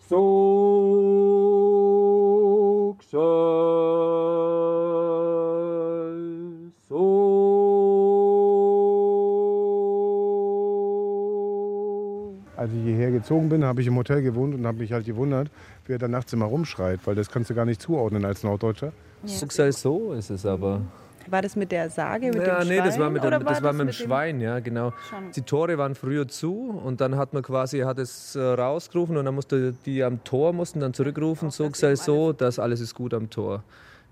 So, 0.09 0.74
Als 12.57 12.73
ich 12.73 12.83
hierher 12.83 13.11
gezogen 13.13 13.49
bin, 13.49 13.65
habe 13.65 13.81
ich 13.81 13.87
im 13.87 13.97
Hotel 13.97 14.23
gewohnt 14.23 14.55
und 14.55 14.67
habe 14.67 14.79
mich 14.79 14.93
halt 14.93 15.07
gewundert, 15.07 15.51
wie 15.87 15.93
er 15.93 15.99
da 15.99 16.09
nachts 16.09 16.33
immer 16.33 16.47
rumschreit, 16.47 17.01
weil 17.05 17.15
das 17.15 17.31
kannst 17.31 17.51
du 17.51 17.55
gar 17.55 17.65
nicht 17.65 17.81
zuordnen 17.81 18.25
als 18.25 18.43
Norddeutscher. 18.43 18.93
Ja. 19.25 19.73
So 19.73 20.13
ist 20.13 20.31
es 20.31 20.45
aber. 20.45 20.81
War 21.31 21.43
das 21.43 21.57
mit 21.57 21.73
der 21.73 21.91
Sage, 21.91 22.27
mit 22.27 22.47
ja, 22.47 22.61
dem 22.61 22.69
nee, 22.69 22.75
Schwein? 22.77 22.87
das 22.87 22.99
war 22.99 23.11
mit, 23.11 23.23
dem, 23.23 23.27
oder 23.29 23.39
das 23.39 23.47
war 23.47 23.63
war 23.63 23.73
das 23.73 23.79
mit 23.79 23.89
dem 23.89 23.93
Schwein, 23.93 24.41
ja, 24.41 24.61
genau. 24.61 24.93
Schon. 25.09 25.31
Die 25.33 25.43
Tore 25.43 25.79
waren 25.79 25.95
früher 25.95 26.29
zu 26.29 26.81
und 26.85 27.01
dann 27.01 27.17
hat 27.17 27.33
man 27.33 27.43
quasi 27.43 27.81
hat 27.81 27.99
es 27.99 28.37
äh, 28.37 28.41
rausgerufen 28.41 29.17
und 29.17 29.25
dann 29.25 29.35
musste 29.35 29.73
die 29.85 30.03
am 30.03 30.23
Tor 30.25 30.53
mussten 30.53 30.81
dann 30.81 30.95
zurückrufen, 30.95 31.51
so 31.51 31.71
sei 31.73 31.97
so, 31.97 32.33
dass 32.33 32.59
alles 32.59 32.81
ist 32.81 32.95
gut 32.95 33.15
am 33.15 33.31
Tor. 33.31 33.63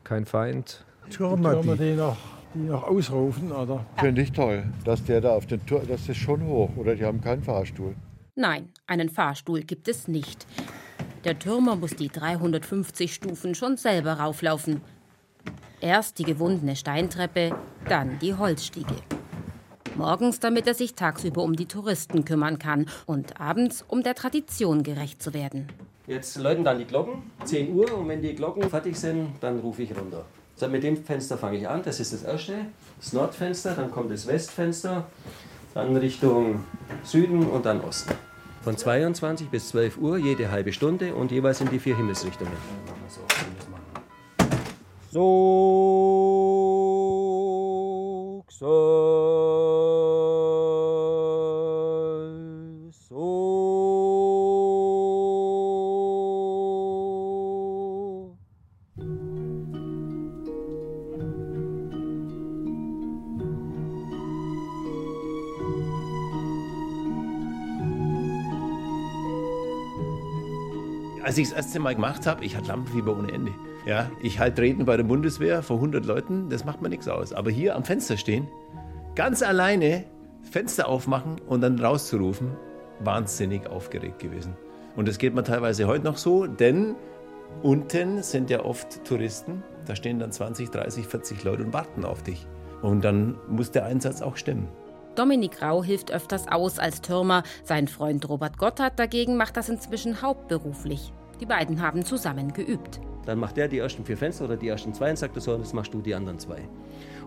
Kein 0.05 0.25
Feind. 0.25 0.85
Türmer, 1.11 1.57
die, 1.57 1.77
die, 1.77 1.95
noch, 1.95 2.17
die 2.55 2.61
noch 2.61 2.85
ausrufen, 2.85 3.53
oder? 3.53 3.85
Finde 3.99 4.23
ich 4.23 4.33
toll, 4.33 4.65
dass 4.85 5.05
der 5.05 5.21
da 5.21 5.31
auf 5.31 5.47
den 5.47 5.65
Tor, 5.67 5.83
das 5.87 6.09
ist 6.09 6.17
schon 6.17 6.45
hoch, 6.47 6.71
oder 6.77 6.95
die 6.95 7.05
haben 7.05 7.21
keinen 7.21 7.43
Fahrstuhl. 7.43 7.95
Nein, 8.35 8.71
einen 8.87 9.11
Fahrstuhl 9.11 9.61
gibt 9.61 9.89
es 9.89 10.09
nicht. 10.09 10.47
Der 11.25 11.39
Türmer 11.39 11.77
muss 11.77 11.95
die 11.95 12.09
350 12.09 13.15
Stufen 13.15 13.55
schon 13.55 13.77
selber 13.77 14.15
rauflaufen. 14.15 14.81
Erst 15.83 16.21
die 16.21 16.25
gewundene 16.25 16.77
Steintreppe, 16.77 17.57
dann 17.89 18.21
die 18.21 18.35
Holzstiege. 18.35 18.95
Morgens, 19.97 20.39
damit 20.39 20.69
er 20.69 20.75
sich 20.75 20.95
tagsüber 20.95 21.43
um 21.43 21.57
die 21.57 21.67
Touristen 21.67 22.25
kümmern 22.25 22.61
kann 22.61 22.87
und 23.05 23.41
abends, 23.41 23.85
um 23.89 24.05
der 24.05 24.15
Tradition 24.15 24.85
gerecht 24.85 25.21
zu 25.21 25.35
werden. 25.35 25.67
Jetzt 26.07 26.39
läuten 26.39 26.63
dann 26.63 26.79
die 26.79 26.85
Glocken, 26.85 27.25
10 27.45 27.75
Uhr, 27.75 27.99
und 27.99 28.07
wenn 28.07 28.23
die 28.23 28.33
Glocken 28.37 28.71
fertig 28.71 28.97
sind, 28.97 29.33
dann 29.41 29.59
rufe 29.59 29.83
ich 29.83 29.91
runter. 29.91 30.25
So, 30.55 30.69
mit 30.69 30.85
dem 30.85 31.03
Fenster 31.03 31.37
fange 31.37 31.59
ich 31.59 31.69
an, 31.69 31.83
das 31.83 31.99
ist 31.99 32.13
das 32.13 32.23
erste, 32.23 32.55
das 33.01 33.13
Nordfenster, 33.13 33.75
dann 33.75 33.91
kommt 33.91 34.13
das 34.13 34.29
Westfenster, 34.29 35.09
dann 35.75 35.97
Richtung 35.97 36.65
Süden 37.03 37.49
und 37.49 37.67
dann 37.67 37.81
Osten. 37.81 38.15
Von 38.63 38.77
22 38.77 39.49
bis 39.49 39.71
12 39.71 39.99
Uhr 39.99 40.17
jede 40.17 40.53
halbe 40.53 40.73
Stunde 40.73 41.17
und 41.17 41.33
jeweils 41.33 41.61
in 41.61 41.71
die 41.71 41.81
vier 41.81 41.97
Himmelsrichtungen. 41.97 42.53
So, 45.13 45.21
Als 71.33 71.39
ich 71.39 71.49
das 71.49 71.57
erste 71.57 71.81
Mal 71.81 71.95
gemacht 71.95 72.27
habe, 72.27 72.45
ich 72.45 72.59
hatte 72.59 72.69
Lampenfieber 72.69 73.17
ohne 73.17 73.33
Ende. 73.33 73.53
Ja, 73.87 74.11
ich 74.21 74.39
halt 74.39 74.55
treten 74.57 74.85
bei 74.85 74.99
der 74.99 75.05
Bundeswehr 75.05 75.63
vor 75.63 75.77
100 75.77 76.05
Leuten, 76.05 76.51
das 76.51 76.67
macht 76.67 76.83
mir 76.83 76.91
nichts 76.91 77.09
aus. 77.09 77.33
Aber 77.33 77.51
hier 77.51 77.75
am 77.75 77.85
Fenster 77.85 78.19
stehen, 78.19 78.49
ganz 79.15 79.43
alleine, 79.43 80.05
Fenster 80.43 80.91
aufmachen 80.91 81.41
und 81.47 81.63
dann 81.63 81.81
rauszurufen, 81.81 82.51
wahnsinnig 82.99 83.67
aufgeregt 83.67 84.19
gewesen. 84.19 84.55
Und 84.95 85.09
das 85.09 85.17
geht 85.17 85.35
mir 85.35 85.43
teilweise 85.43 85.87
heute 85.87 86.05
noch 86.05 86.19
so, 86.19 86.47
denn 86.47 86.97
unten 87.63 88.23
sind 88.23 88.51
ja 88.51 88.63
oft 88.63 89.03
Touristen. 89.03 89.63
Da 89.87 89.97
stehen 89.97 90.19
dann 90.19 90.33
20, 90.33 90.69
30, 90.69 91.07
40 91.07 91.45
Leute 91.45 91.65
und 91.65 91.73
warten 91.73 92.05
auf 92.05 92.23
dich. 92.23 92.47
Und 92.83 93.03
dann 93.03 93.39
muss 93.49 93.71
der 93.71 93.87
Einsatz 93.87 94.21
auch 94.21 94.37
stimmen. 94.37 94.69
Dominik 95.15 95.63
Rau 95.63 95.83
hilft 95.83 96.13
öfters 96.13 96.47
aus 96.47 96.79
als 96.79 97.01
Türmer. 97.01 97.43
Sein 97.65 97.89
Freund 97.89 98.29
Robert 98.29 98.59
Gotthard 98.59 98.99
dagegen 98.99 99.39
macht 99.39 99.57
das 99.57 99.71
inzwischen 99.71 100.21
hauptberuflich. 100.21 101.15
Die 101.43 101.47
beiden 101.47 101.83
haben 101.83 102.05
zusammen 102.05 102.53
geübt. 102.53 103.01
Dann 103.27 103.41
macht 103.41 103.59
er 103.59 103.67
die 103.67 103.79
ersten 103.79 104.05
vier 104.05 104.17
Fenster 104.17 104.45
oder 104.45 104.57
die 104.57 104.69
ersten 104.69 104.95
zwei 104.95 105.11
und 105.11 105.17
sagt 105.17 105.43
so, 105.43 105.57
jetzt 105.57 105.75
machst 105.75 105.93
du 105.93 106.01
die 106.01 106.15
anderen 106.15 106.39
zwei. 106.39 106.61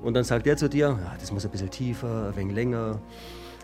Und 0.01 0.13
dann 0.13 0.23
sagt 0.23 0.47
er 0.47 0.56
zu 0.56 0.69
dir, 0.69 0.97
ja, 0.97 1.15
das 1.19 1.34
muss 1.34 1.43
ein 1.43 1.51
bisschen 1.51 1.69
tiefer, 1.69 2.30
ein 2.30 2.36
wenig 2.38 2.56
länger. 2.56 3.01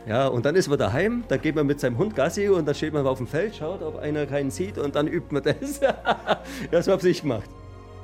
Ja, 0.06 0.28
und 0.28 0.46
dann 0.46 0.58
ist 0.58 0.68
man 0.68 0.78
daheim, 0.78 1.24
dann 1.30 1.40
geht 1.40 1.56
man 1.56 1.66
mit 1.66 1.80
seinem 1.80 1.98
Hund 1.98 2.18
Gassi 2.18 2.50
und 2.50 2.68
dann 2.68 2.76
steht 2.76 2.92
man 2.92 3.08
auf 3.08 3.20
dem 3.20 3.28
Feld, 3.28 3.56
schaut, 3.56 3.82
ob 3.82 3.98
einer 4.00 4.26
keinen 4.26 4.52
sieht 4.52 4.78
und 4.78 4.94
dann 4.94 5.08
übt 5.08 5.34
man 5.34 5.42
das. 5.42 5.80
das 6.72 6.90
habe 6.90 7.08
ich 7.08 7.22
gemacht. 7.22 7.50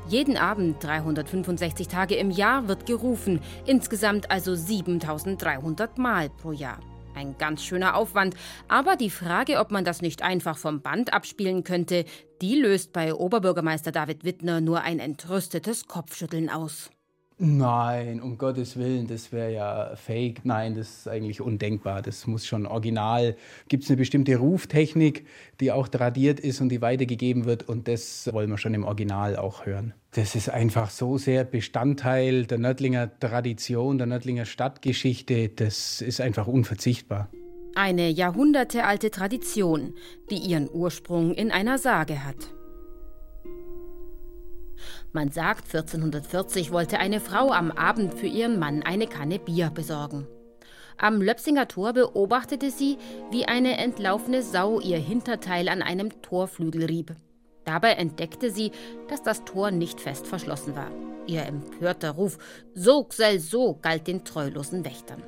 Jeden 0.08 0.38
Abend 0.38 0.82
365 0.82 1.90
Tage 1.90 2.16
im 2.16 2.32
Jahr 2.32 2.70
wird 2.70 2.86
gerufen, 2.86 3.42
insgesamt 3.66 4.32
also 4.32 4.56
7300 4.56 5.98
Mal 5.98 6.30
pro 6.30 6.54
Jahr. 6.54 6.80
Ein 7.18 7.36
ganz 7.40 7.64
schöner 7.64 7.96
Aufwand, 7.96 8.36
aber 8.68 8.96
die 8.96 9.10
Frage, 9.10 9.58
ob 9.58 9.72
man 9.72 9.84
das 9.84 10.04
nicht 10.04 10.22
einfach 10.22 10.56
vom 10.56 10.82
Band 10.84 11.14
abspielen 11.14 11.64
könnte, 11.64 12.06
die 12.44 12.54
löst 12.54 12.94
bei 12.94 13.12
Oberbürgermeister 13.12 13.92
David 13.92 14.24
Wittner 14.24 14.62
nur 14.62 14.82
ein 14.82 15.00
entrüstetes 15.00 15.88
Kopfschütteln 15.88 16.52
aus. 16.52 16.92
Nein, 17.40 18.20
um 18.20 18.40
Gottes 18.40 18.78
Willen, 18.78 19.06
das 19.06 19.32
wäre 19.32 19.54
ja 19.54 19.96
fake. 19.96 20.44
Nein, 20.44 20.74
das 20.74 21.00
ist 21.00 21.08
eigentlich 21.08 21.40
undenkbar. 21.40 22.02
Das 22.02 22.26
muss 22.26 22.48
schon 22.48 22.66
original. 22.66 23.36
Gibt 23.70 23.84
es 23.84 23.92
eine 23.92 23.98
bestimmte 23.98 24.38
Ruftechnik, 24.38 25.28
die 25.60 25.72
auch 25.72 25.88
tradiert 25.88 26.40
ist 26.40 26.62
und 26.62 26.70
die 26.70 26.82
weitergegeben 26.82 27.46
wird 27.46 27.70
und 27.70 27.88
das 27.88 28.28
wollen 28.34 28.50
wir 28.50 28.58
schon 28.58 28.74
im 28.74 28.84
Original 28.84 29.36
auch 29.36 29.68
hören. 29.68 29.94
Das 30.14 30.34
ist 30.34 30.50
einfach 30.50 30.90
so 30.90 31.20
sehr 31.20 31.44
Bestandteil 31.44 32.48
der 32.48 32.58
Nördlinger 32.58 33.20
Tradition, 33.20 34.00
der 34.00 34.08
Nördlinger 34.08 34.46
Stadtgeschichte. 34.46 35.50
Das 35.50 36.02
ist 36.02 36.20
einfach 36.20 36.48
unverzichtbar. 36.48 37.30
Eine 37.76 38.10
jahrhundertealte 38.10 39.12
Tradition, 39.12 39.94
die 40.32 40.38
ihren 40.38 40.68
Ursprung 40.72 41.36
in 41.36 41.52
einer 41.52 41.78
Sage 41.78 42.26
hat. 42.26 42.57
Man 45.14 45.32
sagt, 45.32 45.66
1440 45.66 46.72
wollte 46.72 47.00
eine 47.00 47.20
Frau 47.20 47.52
am 47.52 47.72
Abend 47.72 48.14
für 48.14 48.28
ihren 48.28 48.60
Mann 48.60 48.84
eine 48.84 49.08
Kanne 49.08 49.40
Bier 49.40 49.70
besorgen. 49.70 50.28
Am 50.98 51.22
Löpsinger 51.22 51.68
Tor 51.68 51.94
beobachtete 51.94 52.72
sie, 52.72 52.98
wie 53.32 53.46
eine 53.46 53.78
entlaufene 53.78 54.42
Sau 54.42 54.80
ihr 54.80 54.98
Hinterteil 54.98 55.70
an 55.70 55.82
einem 55.82 56.22
Torflügel 56.22 56.86
rieb. 56.86 57.16
Dabei 57.66 57.94
entdeckte 57.94 58.50
sie, 58.50 58.72
dass 59.08 59.22
das 59.22 59.46
Tor 59.46 59.72
nicht 59.72 60.02
fest 60.02 60.26
verschlossen 60.26 60.76
war. 60.76 60.90
Ihr 61.28 61.46
empörter 61.46 62.12
Ruf 62.12 62.38
So, 62.74 63.04
Gsell, 63.04 63.40
so 63.40 63.78
galt 63.82 64.08
den 64.08 64.24
treulosen 64.24 64.86
Wächtern. 64.86 65.22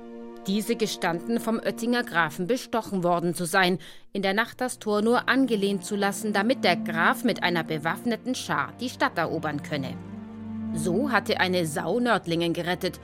Diese 0.47 0.75
gestanden 0.75 1.39
vom 1.39 1.57
Oettinger 1.57 2.03
Grafen 2.03 2.47
bestochen 2.47 3.03
worden 3.03 3.33
zu 3.33 3.45
sein, 3.45 3.77
in 4.13 4.21
der 4.21 4.33
Nacht 4.33 4.61
das 4.61 4.79
Tor 4.79 5.01
nur 5.01 5.27
angelehnt 5.27 5.83
zu 5.85 5.95
lassen, 5.95 6.33
damit 6.33 6.63
der 6.63 6.77
Graf 6.77 7.23
mit 7.23 7.43
einer 7.43 7.63
bewaffneten 7.63 8.35
Schar 8.35 8.73
die 8.79 8.89
Stadt 8.89 9.17
erobern 9.17 9.61
könne. 9.61 9.95
So 10.73 11.11
hatte 11.11 11.39
eine 11.39 11.65
Sau 11.65 11.99
Nördlingen 11.99 12.53
gerettet. 12.53 12.99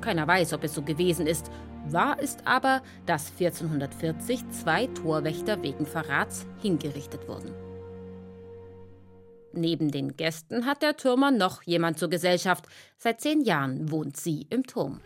Keiner 0.00 0.26
weiß, 0.26 0.52
ob 0.52 0.64
es 0.64 0.74
so 0.74 0.82
gewesen 0.82 1.26
ist. 1.26 1.50
Wahr 1.86 2.18
ist 2.18 2.46
aber, 2.46 2.82
dass 3.06 3.30
1440 3.38 4.48
zwei 4.50 4.86
Torwächter 4.86 5.62
wegen 5.62 5.86
Verrats 5.86 6.46
hingerichtet 6.60 7.28
wurden. 7.28 7.54
Neben 9.52 9.90
den 9.90 10.16
Gästen 10.16 10.66
hat 10.66 10.82
der 10.82 10.96
Türmer 10.96 11.30
noch 11.30 11.62
jemand 11.62 11.98
zur 11.98 12.08
Gesellschaft. 12.08 12.66
Seit 12.98 13.20
zehn 13.20 13.42
Jahren 13.42 13.90
wohnt 13.90 14.16
sie 14.16 14.46
im 14.50 14.64
Turm. 14.64 15.00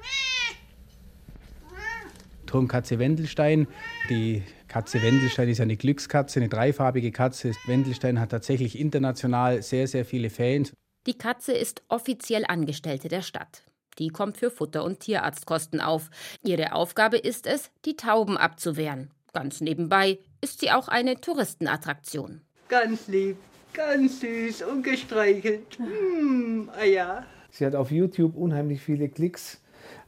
Turmkatze 2.55 3.01
Wendelstein. 3.01 3.67
Die 4.09 4.45
Katze 4.69 5.03
Wendelstein 5.03 5.49
ist 5.49 5.61
eine 5.61 5.77
Glückskatze, 5.77 6.39
eine 6.39 6.49
dreifarbige 6.49 7.11
Katze. 7.11 7.51
Wendelstein 7.67 8.21
hat 8.21 8.31
tatsächlich 8.31 8.79
international 8.79 9.61
sehr, 9.61 9.89
sehr 9.89 10.05
viele 10.05 10.31
Fans. 10.31 10.73
Die 11.09 11.19
Katze 11.19 11.53
ist 11.53 11.83
offiziell 11.89 12.45
Angestellte 12.47 13.09
der 13.09 13.23
Stadt. 13.23 13.65
Die 13.99 14.07
kommt 14.07 14.37
für 14.37 14.53
Futter- 14.53 14.85
und 14.85 15.01
Tierarztkosten 15.01 15.81
auf. 15.81 16.11
Ihre 16.45 16.75
Aufgabe 16.75 17.17
ist 17.17 17.49
es, 17.49 17.73
die 17.87 17.97
Tauben 17.97 18.37
abzuwehren. 18.37 19.11
Ganz 19.33 19.61
nebenbei 19.61 20.21
ist 20.41 20.61
sie 20.61 20.71
auch 20.71 20.87
eine 20.87 21.21
Touristenattraktion. 21.21 22.41
Ganz 22.69 23.09
lieb, 23.09 23.37
ganz 23.73 24.21
süß 24.21 24.63
und 24.63 24.85
gestreichelt. 24.85 25.77
Hm, 25.79 26.71
ah 26.81 26.85
ja. 26.85 27.27
Sie 27.51 27.67
hat 27.67 27.75
auf 27.75 27.91
YouTube 27.91 28.37
unheimlich 28.37 28.81
viele 28.81 29.09
Klicks. 29.09 29.61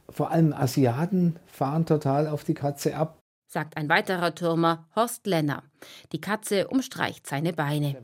Vor 0.09 0.31
allem 0.31 0.53
Asiaten 0.53 1.37
fahren 1.45 1.85
total 1.85 2.27
auf 2.27 2.43
die 2.43 2.53
Katze 2.53 2.95
ab. 2.95 3.19
Sagt 3.49 3.77
ein 3.77 3.89
weiterer 3.89 4.35
Türmer, 4.35 4.87
Horst 4.95 5.25
Lenner. 5.25 5.63
Die 6.11 6.21
Katze 6.21 6.67
umstreicht 6.67 7.27
seine 7.27 7.53
Beine. 7.53 7.95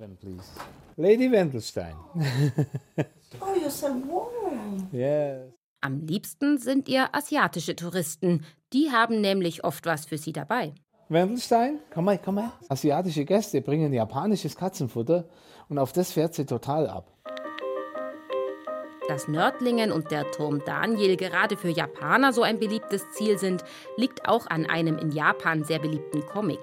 Lady 0.95 1.31
Wendelstein. 1.31 1.95
oh, 3.41 3.45
you're 3.59 3.69
so 3.69 3.87
warm. 3.87 4.87
Yes. 4.91 5.51
Am 5.81 5.99
liebsten 5.99 6.59
sind 6.59 6.87
ihr 6.87 7.13
asiatische 7.13 7.75
Touristen. 7.75 8.45
Die 8.71 8.91
haben 8.91 9.19
nämlich 9.19 9.63
oft 9.65 9.85
was 9.85 10.05
für 10.05 10.17
sie 10.17 10.31
dabei. 10.31 10.73
Wendelstein, 11.09 11.79
komm 11.93 12.05
mal, 12.05 12.17
komm 12.17 12.35
mal. 12.35 12.53
Asiatische 12.69 13.25
Gäste 13.25 13.61
bringen 13.61 13.91
japanisches 13.91 14.55
Katzenfutter 14.55 15.25
und 15.67 15.77
auf 15.77 15.91
das 15.91 16.13
fährt 16.13 16.33
sie 16.33 16.45
total 16.45 16.87
ab. 16.87 17.12
Dass 19.13 19.27
Nördlingen 19.27 19.91
und 19.91 20.09
der 20.09 20.31
Turm 20.31 20.63
Daniel 20.65 21.17
gerade 21.17 21.55
für 21.55 21.69
Japaner 21.69 22.33
so 22.33 22.41
ein 22.41 22.57
beliebtes 22.57 23.11
Ziel 23.11 23.37
sind, 23.37 23.63
liegt 23.95 24.27
auch 24.27 24.47
an 24.47 24.65
einem 24.65 24.97
in 24.97 25.11
Japan 25.11 25.63
sehr 25.63 25.77
beliebten 25.77 26.25
Comic. 26.25 26.61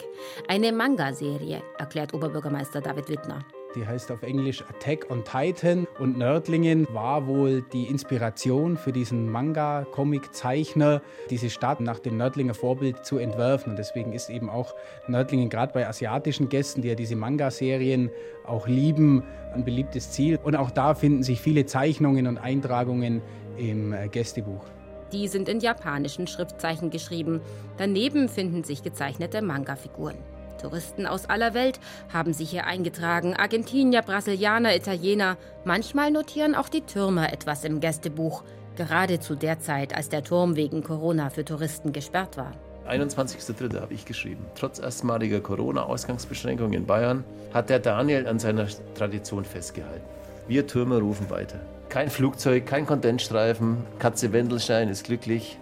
Eine 0.48 0.72
Manga-Serie, 0.72 1.62
erklärt 1.78 2.12
Oberbürgermeister 2.12 2.80
David 2.80 3.08
Wittner. 3.08 3.44
Die 3.76 3.86
heißt 3.86 4.10
auf 4.10 4.22
Englisch 4.22 4.64
Attack 4.68 5.10
on 5.10 5.22
Titan 5.24 5.86
und 6.00 6.18
Nördlingen 6.18 6.88
war 6.92 7.28
wohl 7.28 7.62
die 7.72 7.84
Inspiration 7.84 8.76
für 8.76 8.90
diesen 8.90 9.30
Manga-Comic-Zeichner, 9.30 11.00
diese 11.30 11.50
Stadt 11.50 11.80
nach 11.80 12.00
dem 12.00 12.16
Nördlinger 12.16 12.54
Vorbild 12.54 13.04
zu 13.04 13.18
entwerfen. 13.18 13.70
Und 13.70 13.78
deswegen 13.78 14.12
ist 14.12 14.28
eben 14.28 14.50
auch 14.50 14.74
Nördlingen 15.06 15.48
gerade 15.48 15.72
bei 15.72 15.86
asiatischen 15.86 16.48
Gästen, 16.48 16.82
die 16.82 16.88
ja 16.88 16.96
diese 16.96 17.14
Manga-Serien 17.14 18.10
auch 18.44 18.66
lieben, 18.66 19.22
ein 19.54 19.64
beliebtes 19.64 20.10
Ziel. 20.10 20.40
Und 20.42 20.56
auch 20.56 20.72
da 20.72 20.94
finden 20.94 21.22
sich 21.22 21.40
viele 21.40 21.64
Zeichnungen 21.64 22.26
und 22.26 22.38
Eintragungen 22.38 23.22
im 23.56 23.92
äh, 23.92 24.08
Gästebuch. 24.08 24.64
Die 25.12 25.28
sind 25.28 25.48
in 25.48 25.60
japanischen 25.60 26.26
Schriftzeichen 26.26 26.90
geschrieben. 26.90 27.40
Daneben 27.76 28.28
finden 28.28 28.64
sich 28.64 28.82
gezeichnete 28.82 29.42
Manga-Figuren. 29.42 30.16
Touristen 30.60 31.06
aus 31.06 31.26
aller 31.26 31.54
Welt 31.54 31.80
haben 32.12 32.32
sich 32.32 32.50
hier 32.50 32.66
eingetragen. 32.66 33.34
Argentinier, 33.34 34.02
Brasilianer, 34.02 34.76
Italiener. 34.76 35.36
Manchmal 35.64 36.10
notieren 36.10 36.54
auch 36.54 36.68
die 36.68 36.82
Türmer 36.82 37.32
etwas 37.32 37.64
im 37.64 37.80
Gästebuch. 37.80 38.44
Gerade 38.76 39.20
zu 39.20 39.34
der 39.34 39.60
Zeit, 39.60 39.94
als 39.94 40.08
der 40.08 40.22
Turm 40.22 40.56
wegen 40.56 40.82
Corona 40.82 41.30
für 41.30 41.44
Touristen 41.44 41.92
gesperrt 41.92 42.36
war. 42.36 42.52
21.03. 42.88 43.80
habe 43.80 43.94
ich 43.94 44.04
geschrieben. 44.04 44.44
Trotz 44.54 44.78
erstmaliger 44.78 45.40
Corona-Ausgangsbeschränkungen 45.40 46.72
in 46.72 46.86
Bayern 46.86 47.24
hat 47.54 47.70
der 47.70 47.78
Daniel 47.78 48.26
an 48.26 48.38
seiner 48.38 48.66
Tradition 48.94 49.44
festgehalten. 49.44 50.04
Wir 50.48 50.66
Türmer 50.66 50.98
rufen 50.98 51.30
weiter. 51.30 51.60
Kein 51.88 52.10
Flugzeug, 52.10 52.66
kein 52.66 52.86
Kondensstreifen, 52.86 53.78
Katze 53.98 54.32
Wendelstein 54.32 54.88
ist 54.88 55.04
glücklich. 55.04 55.58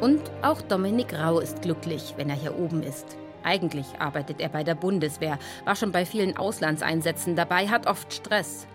Und 0.00 0.30
auch 0.42 0.62
Dominik 0.62 1.12
Rau 1.12 1.40
ist 1.40 1.62
glücklich, 1.62 2.14
wenn 2.16 2.30
er 2.30 2.36
hier 2.36 2.56
oben 2.56 2.84
ist. 2.84 3.16
Eigentlich 3.42 3.86
arbeitet 3.98 4.40
er 4.40 4.48
bei 4.48 4.62
der 4.62 4.76
Bundeswehr, 4.76 5.40
war 5.64 5.74
schon 5.74 5.90
bei 5.90 6.06
vielen 6.06 6.36
Auslandseinsätzen 6.36 7.34
dabei, 7.34 7.66
hat 7.66 7.88
oft 7.88 8.12
Stress. 8.12 8.68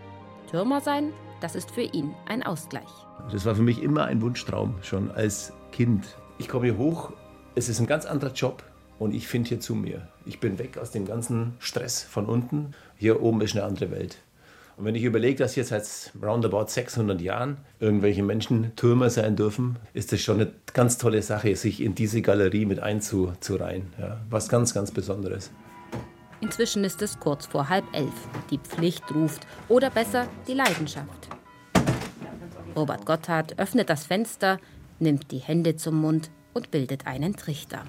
Türmer 0.52 0.82
sein, 0.82 1.14
das 1.40 1.56
ist 1.56 1.72
für 1.72 1.82
ihn 1.82 2.14
ein 2.28 2.44
Ausgleich. 2.44 2.90
Das 3.32 3.46
war 3.46 3.56
für 3.56 3.62
mich 3.62 3.82
immer 3.82 4.04
ein 4.06 4.22
Wunschtraum, 4.22 4.76
schon 4.82 5.12
als 5.12 5.54
Kind. 5.72 6.06
Ich 6.40 6.50
komme 6.50 6.66
hier 6.66 6.78
hoch, 6.78 7.14
es 7.56 7.70
ist 7.70 7.80
ein 7.80 7.88
ganz 7.88 8.06
anderer 8.06 8.34
Job 8.34 8.62
und 9.00 9.14
ich 9.14 9.28
finde 9.28 9.50
hier 9.50 9.60
zu 9.62 9.76
mir. 9.76 10.10
Ich 10.26 10.42
bin 10.42 10.60
weg 10.60 10.78
aus 10.78 10.92
dem 10.92 11.06
ganzen 11.06 11.54
Stress 11.60 12.04
von 12.04 12.26
unten. 12.26 12.72
Hier 12.98 13.22
oben 13.22 13.40
ist 13.40 13.56
eine 13.56 13.64
andere 13.64 13.92
Welt. 13.92 14.18
Und 14.76 14.86
wenn 14.86 14.96
ich 14.96 15.04
überlege, 15.04 15.38
dass 15.38 15.54
hier 15.54 15.66
seit 15.66 16.12
roundabout 16.22 16.68
600 16.68 17.22
Jahren 17.22 17.58
irgendwelche 17.80 18.24
Menschen 18.24 18.76
Türmer 18.76 19.10
sein 19.10 19.36
dürfen, 19.36 19.78
ist 19.94 20.12
das 20.12 20.22
schon 20.22 20.42
eine 20.42 20.52
ganz 20.74 20.98
tolle 20.98 21.22
Sache, 21.22 21.56
sich 21.56 21.80
in 21.82 21.94
diese 21.94 22.22
Galerie 22.22 22.66
mit 22.66 22.80
einzureihen. 22.80 23.94
Ja, 24.00 24.22
was 24.30 24.50
ganz, 24.50 24.74
ganz 24.74 24.90
Besonderes. 24.92 25.52
Inzwischen 26.42 26.84
ist 26.84 27.02
es 27.02 27.20
kurz 27.20 27.46
vor 27.46 27.70
halb 27.70 27.86
elf. 27.94 28.28
Die 28.50 28.58
Pflicht 28.58 29.04
ruft. 29.14 29.48
Oder 29.70 29.90
besser, 29.90 30.28
die 30.48 30.54
Leidenschaft. 30.54 31.30
Robert 32.76 33.06
Gotthard 33.06 33.60
öffnet 33.60 33.90
das 33.90 34.06
Fenster, 34.06 34.60
nimmt 35.00 35.32
die 35.32 35.38
Hände 35.38 35.76
zum 35.76 36.02
Mund 36.02 36.32
und 36.54 36.72
bildet 36.72 37.06
einen 37.06 37.36
Trichter. 37.36 37.84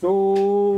So, 0.00 0.76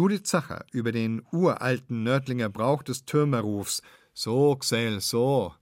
Judith 0.00 0.22
Zacher 0.22 0.64
über 0.72 0.92
den 0.92 1.20
uralten 1.30 2.04
Nördlinger 2.04 2.48
Brauch 2.48 2.82
des 2.82 3.04
Türmerrufs 3.04 3.82
So, 4.14 4.56
Xel, 4.56 4.98
so. 4.98 5.54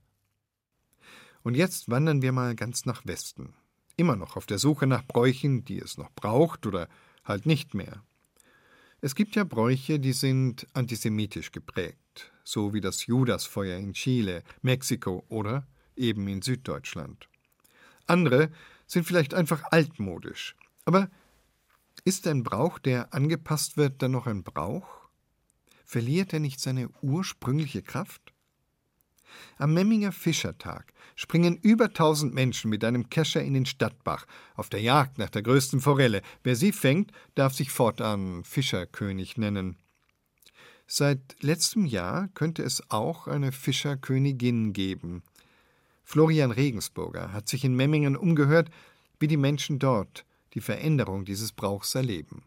Und 1.43 1.57
jetzt 1.57 1.89
wandern 1.89 2.21
wir 2.21 2.31
mal 2.31 2.55
ganz 2.55 2.85
nach 2.85 3.05
Westen. 3.05 3.53
Immer 3.97 4.15
noch 4.15 4.37
auf 4.37 4.45
der 4.45 4.57
Suche 4.57 4.87
nach 4.87 5.03
Bräuchen, 5.03 5.65
die 5.65 5.79
es 5.79 5.97
noch 5.97 6.09
braucht 6.13 6.65
oder 6.65 6.87
halt 7.25 7.45
nicht 7.45 7.73
mehr. 7.73 8.01
Es 9.01 9.13
gibt 9.13 9.35
ja 9.35 9.43
Bräuche, 9.43 9.99
die 9.99 10.13
sind 10.13 10.67
antisemitisch 10.71 11.51
geprägt, 11.51 12.31
so 12.45 12.73
wie 12.73 12.79
das 12.79 13.07
Judasfeuer 13.07 13.77
in 13.77 13.91
Chile, 13.91 14.43
Mexiko 14.61 15.25
oder 15.27 15.67
eben 15.97 16.25
in 16.29 16.41
Süddeutschland. 16.41 17.27
Andere 18.07 18.51
sind 18.87 19.05
vielleicht 19.05 19.33
einfach 19.33 19.63
altmodisch, 19.69 20.55
aber 20.85 21.09
ist 22.05 22.27
ein 22.27 22.43
Brauch, 22.43 22.79
der 22.79 23.13
angepasst 23.13 23.77
wird, 23.77 24.01
dann 24.01 24.11
noch 24.11 24.27
ein 24.27 24.43
Brauch? 24.43 24.87
Verliert 25.85 26.33
er 26.33 26.39
nicht 26.39 26.59
seine 26.59 26.89
ursprüngliche 27.01 27.81
Kraft? 27.81 28.33
Am 29.57 29.73
Memminger 29.73 30.11
Fischertag 30.11 30.93
springen 31.15 31.57
über 31.57 31.93
tausend 31.93 32.33
Menschen 32.33 32.69
mit 32.69 32.83
einem 32.83 33.09
Kescher 33.09 33.43
in 33.43 33.53
den 33.53 33.65
Stadtbach 33.65 34.25
auf 34.55 34.69
der 34.69 34.81
Jagd 34.81 35.17
nach 35.17 35.29
der 35.29 35.41
größten 35.41 35.81
Forelle. 35.81 36.21
Wer 36.43 36.55
sie 36.55 36.71
fängt, 36.71 37.11
darf 37.35 37.53
sich 37.53 37.71
fortan 37.71 38.43
Fischerkönig 38.43 39.37
nennen. 39.37 39.77
Seit 40.87 41.35
letztem 41.41 41.85
Jahr 41.85 42.29
könnte 42.29 42.63
es 42.63 42.89
auch 42.89 43.27
eine 43.27 43.51
Fischerkönigin 43.51 44.73
geben. 44.73 45.23
Florian 46.03 46.51
Regensburger 46.51 47.31
hat 47.31 47.47
sich 47.47 47.63
in 47.63 47.75
Memmingen 47.75 48.17
umgehört, 48.17 48.71
wie 49.19 49.27
die 49.27 49.37
Menschen 49.37 49.77
dort 49.77 50.25
die 50.53 50.61
Veränderung 50.61 51.25
dieses 51.25 51.51
Brauchs 51.51 51.95
erleben. 51.95 52.43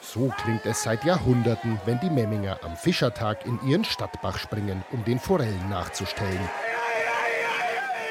So 0.00 0.32
klingt 0.42 0.64
es 0.64 0.82
seit 0.82 1.04
Jahrhunderten, 1.04 1.78
wenn 1.84 2.00
die 2.00 2.10
Memminger 2.10 2.58
am 2.64 2.76
Fischertag 2.76 3.44
in 3.44 3.60
ihren 3.68 3.84
Stadtbach 3.84 4.38
springen, 4.38 4.82
um 4.90 5.04
den 5.04 5.18
Forellen 5.18 5.68
nachzustellen. 5.68 6.48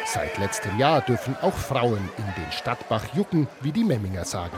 Seit 0.06 0.38
letztem 0.38 0.78
Jahr 0.78 1.02
dürfen 1.02 1.36
auch 1.42 1.56
Frauen 1.56 2.10
in 2.18 2.44
den 2.44 2.52
Stadtbach 2.52 3.04
jucken, 3.14 3.48
wie 3.62 3.72
die 3.72 3.84
Memminger 3.84 4.26
sagen. 4.26 4.58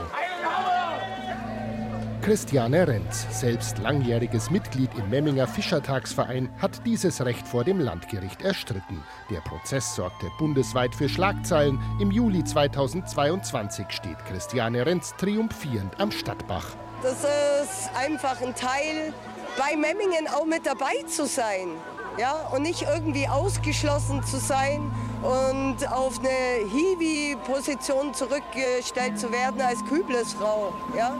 Christiane 2.22 2.86
Renz, 2.86 3.26
selbst 3.30 3.78
langjähriges 3.78 4.50
Mitglied 4.50 4.90
im 4.98 5.08
Memminger 5.08 5.46
Fischertagsverein, 5.46 6.50
hat 6.60 6.84
dieses 6.84 7.24
Recht 7.24 7.48
vor 7.48 7.64
dem 7.64 7.80
Landgericht 7.80 8.42
erstritten. 8.42 9.02
Der 9.30 9.40
Prozess 9.40 9.96
sorgte 9.96 10.26
bundesweit 10.38 10.94
für 10.94 11.08
Schlagzeilen. 11.08 11.80
Im 11.98 12.10
Juli 12.10 12.44
2022 12.44 13.86
steht 13.88 14.22
Christiane 14.26 14.84
Renz 14.84 15.14
triumphierend 15.16 15.98
am 15.98 16.10
Stadtbach. 16.10 16.66
Das 17.02 17.24
ist 17.24 17.90
einfach 17.96 18.38
ein 18.42 18.54
Teil, 18.54 19.14
bei 19.56 19.74
Memmingen 19.74 20.28
auch 20.28 20.44
mit 20.44 20.66
dabei 20.66 21.02
zu 21.06 21.26
sein. 21.26 21.70
Ja, 22.18 22.48
und 22.52 22.62
nicht 22.62 22.82
irgendwie 22.82 23.26
ausgeschlossen 23.28 24.22
zu 24.24 24.38
sein 24.38 24.90
und 25.22 25.90
auf 25.90 26.18
eine 26.18 26.68
Hiwi-Position 26.70 28.12
zurückgestellt 28.12 29.18
zu 29.18 29.32
werden 29.32 29.60
als 29.62 29.82
Küblesfrau. 29.86 30.74
Ja? 30.94 31.16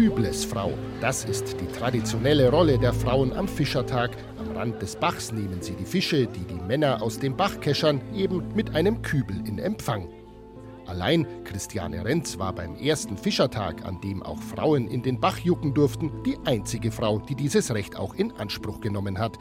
Küblesfrau. 0.00 0.72
Das 1.02 1.26
ist 1.26 1.60
die 1.60 1.66
traditionelle 1.66 2.50
Rolle 2.50 2.78
der 2.78 2.94
Frauen 2.94 3.34
am 3.34 3.46
Fischertag. 3.46 4.16
Am 4.38 4.56
Rand 4.56 4.80
des 4.80 4.96
Bachs 4.96 5.30
nehmen 5.30 5.60
sie 5.60 5.74
die 5.74 5.84
Fische, 5.84 6.26
die 6.26 6.46
die 6.46 6.58
Männer 6.66 7.02
aus 7.02 7.18
dem 7.18 7.36
Bach 7.36 7.60
keschern, 7.60 8.00
eben 8.14 8.42
mit 8.54 8.74
einem 8.74 9.02
Kübel 9.02 9.36
in 9.46 9.58
Empfang. 9.58 10.08
Allein 10.86 11.26
Christiane 11.44 12.02
Renz 12.02 12.38
war 12.38 12.54
beim 12.54 12.76
ersten 12.76 13.18
Fischertag, 13.18 13.84
an 13.84 14.00
dem 14.00 14.22
auch 14.22 14.40
Frauen 14.40 14.88
in 14.88 15.02
den 15.02 15.20
Bach 15.20 15.36
jucken 15.36 15.74
durften, 15.74 16.10
die 16.24 16.38
einzige 16.46 16.92
Frau, 16.92 17.18
die 17.18 17.34
dieses 17.34 17.74
Recht 17.74 17.94
auch 17.94 18.14
in 18.14 18.32
Anspruch 18.32 18.80
genommen 18.80 19.18
hat. 19.18 19.36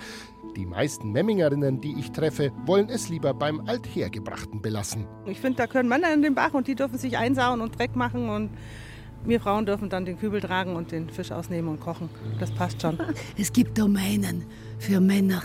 Die 0.58 0.66
meisten 0.66 1.14
Memmingerinnen, 1.14 1.80
die 1.80 1.98
ich 1.98 2.12
treffe, 2.12 2.52
wollen 2.66 2.90
es 2.90 3.08
lieber 3.08 3.34
beim 3.34 3.62
Althergebrachten 3.66 4.62
belassen. 4.62 5.08
Ich 5.26 5.40
finde, 5.40 5.56
da 5.56 5.68
können 5.68 5.88
Männer 5.88 6.14
in 6.14 6.22
den 6.22 6.36
Bach 6.36 6.54
und 6.54 6.68
die 6.68 6.76
dürfen 6.76 6.98
sich 6.98 7.18
einsauen 7.18 7.62
und 7.62 7.80
Dreck 7.80 7.96
machen 7.96 8.28
und 8.28 8.50
wir 9.26 9.40
Frauen 9.40 9.66
dürfen 9.66 9.90
dann 9.90 10.06
den 10.06 10.18
Kübel 10.18 10.42
tragen 10.42 10.76
und 10.76 10.92
den 10.92 11.10
Fisch 11.10 11.32
ausnehmen 11.32 11.70
und 11.70 11.80
kochen. 11.80 12.10
Das 12.40 12.52
passt 12.52 12.82
schon. 12.82 12.98
Es 13.38 13.54
gibt 13.54 13.78
Domänen 13.78 14.46
für 14.78 15.00
Männer 15.00 15.42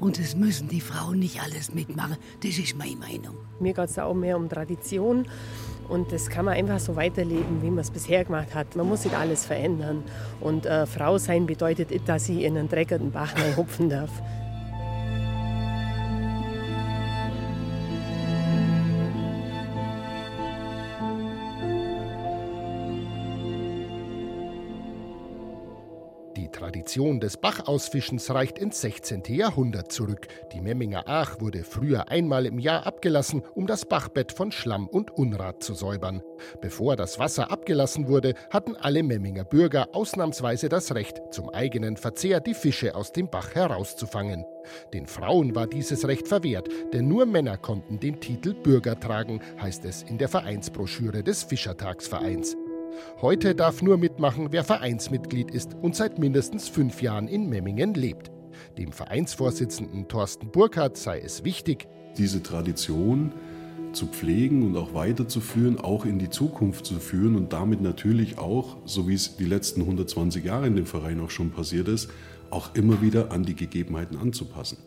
und 0.00 0.18
es 0.18 0.34
müssen 0.34 0.68
die 0.68 0.80
Frauen 0.80 1.18
nicht 1.18 1.42
alles 1.42 1.74
mitmachen. 1.74 2.16
Das 2.42 2.58
ist 2.58 2.76
meine 2.76 2.96
Meinung. 2.96 3.36
Mir 3.60 3.74
geht 3.74 3.90
es 3.90 3.98
auch 3.98 4.14
mehr 4.14 4.36
um 4.36 4.48
Tradition 4.48 5.26
und 5.88 6.12
das 6.12 6.28
kann 6.28 6.44
man 6.44 6.54
einfach 6.54 6.78
so 6.78 6.96
weiterleben, 6.96 7.62
wie 7.62 7.70
man 7.70 7.80
es 7.80 7.90
bisher 7.90 8.24
gemacht 8.24 8.54
hat. 8.54 8.76
Man 8.76 8.88
muss 8.88 9.04
nicht 9.04 9.16
alles 9.16 9.44
verändern. 9.44 10.04
Und 10.40 10.64
äh, 10.64 10.86
Frau 10.86 11.18
sein 11.18 11.46
bedeutet 11.46 11.90
nicht, 11.90 12.08
dass 12.08 12.26
sie 12.26 12.44
in 12.44 12.56
einen 12.56 12.68
dreckigen 12.68 13.10
Bach 13.10 13.34
hupfen 13.56 13.90
darf. 13.90 14.10
Tradition 26.90 27.20
des 27.20 27.36
Bachausfischens 27.36 28.30
reicht 28.34 28.58
ins 28.58 28.80
16. 28.80 29.22
Jahrhundert 29.28 29.92
zurück. 29.92 30.26
Die 30.52 30.60
Memminger 30.60 31.06
Aach 31.06 31.40
wurde 31.40 31.62
früher 31.62 32.10
einmal 32.10 32.46
im 32.46 32.58
Jahr 32.58 32.84
abgelassen, 32.84 33.44
um 33.54 33.68
das 33.68 33.84
Bachbett 33.84 34.32
von 34.32 34.50
Schlamm 34.50 34.88
und 34.88 35.16
Unrat 35.16 35.62
zu 35.62 35.74
säubern. 35.74 36.20
Bevor 36.60 36.96
das 36.96 37.20
Wasser 37.20 37.52
abgelassen 37.52 38.08
wurde, 38.08 38.34
hatten 38.50 38.74
alle 38.74 39.04
Memminger 39.04 39.44
Bürger 39.44 39.90
ausnahmsweise 39.92 40.68
das 40.68 40.92
Recht, 40.92 41.22
zum 41.30 41.50
eigenen 41.50 41.96
Verzehr 41.96 42.40
die 42.40 42.54
Fische 42.54 42.96
aus 42.96 43.12
dem 43.12 43.30
Bach 43.30 43.54
herauszufangen. 43.54 44.44
Den 44.92 45.06
Frauen 45.06 45.54
war 45.54 45.68
dieses 45.68 46.08
Recht 46.08 46.26
verwehrt, 46.26 46.68
denn 46.92 47.06
nur 47.06 47.24
Männer 47.24 47.56
konnten 47.56 48.00
den 48.00 48.18
Titel 48.18 48.52
Bürger 48.52 48.98
tragen, 48.98 49.40
heißt 49.62 49.84
es 49.84 50.02
in 50.02 50.18
der 50.18 50.28
Vereinsbroschüre 50.28 51.22
des 51.22 51.44
Fischertagsvereins. 51.44 52.56
Heute 53.20 53.54
darf 53.54 53.82
nur 53.82 53.98
mitmachen, 53.98 54.48
wer 54.50 54.64
Vereinsmitglied 54.64 55.50
ist 55.50 55.74
und 55.80 55.94
seit 55.96 56.18
mindestens 56.18 56.68
fünf 56.68 57.02
Jahren 57.02 57.28
in 57.28 57.48
Memmingen 57.48 57.94
lebt. 57.94 58.30
Dem 58.78 58.92
Vereinsvorsitzenden 58.92 60.08
Thorsten 60.08 60.50
Burkhardt 60.50 60.96
sei 60.96 61.20
es 61.20 61.44
wichtig, 61.44 61.88
diese 62.16 62.42
Tradition 62.42 63.32
zu 63.92 64.06
pflegen 64.06 64.62
und 64.62 64.76
auch 64.76 64.94
weiterzuführen, 64.94 65.78
auch 65.78 66.04
in 66.04 66.18
die 66.18 66.30
Zukunft 66.30 66.86
zu 66.86 66.94
führen 67.00 67.36
und 67.36 67.52
damit 67.52 67.80
natürlich 67.80 68.38
auch, 68.38 68.76
so 68.84 69.08
wie 69.08 69.14
es 69.14 69.36
die 69.36 69.44
letzten 69.44 69.80
120 69.80 70.44
Jahre 70.44 70.66
in 70.66 70.76
dem 70.76 70.86
Verein 70.86 71.20
auch 71.20 71.30
schon 71.30 71.50
passiert 71.50 71.88
ist, 71.88 72.10
auch 72.50 72.74
immer 72.74 73.02
wieder 73.02 73.32
an 73.32 73.44
die 73.44 73.54
Gegebenheiten 73.54 74.16
anzupassen. 74.16 74.78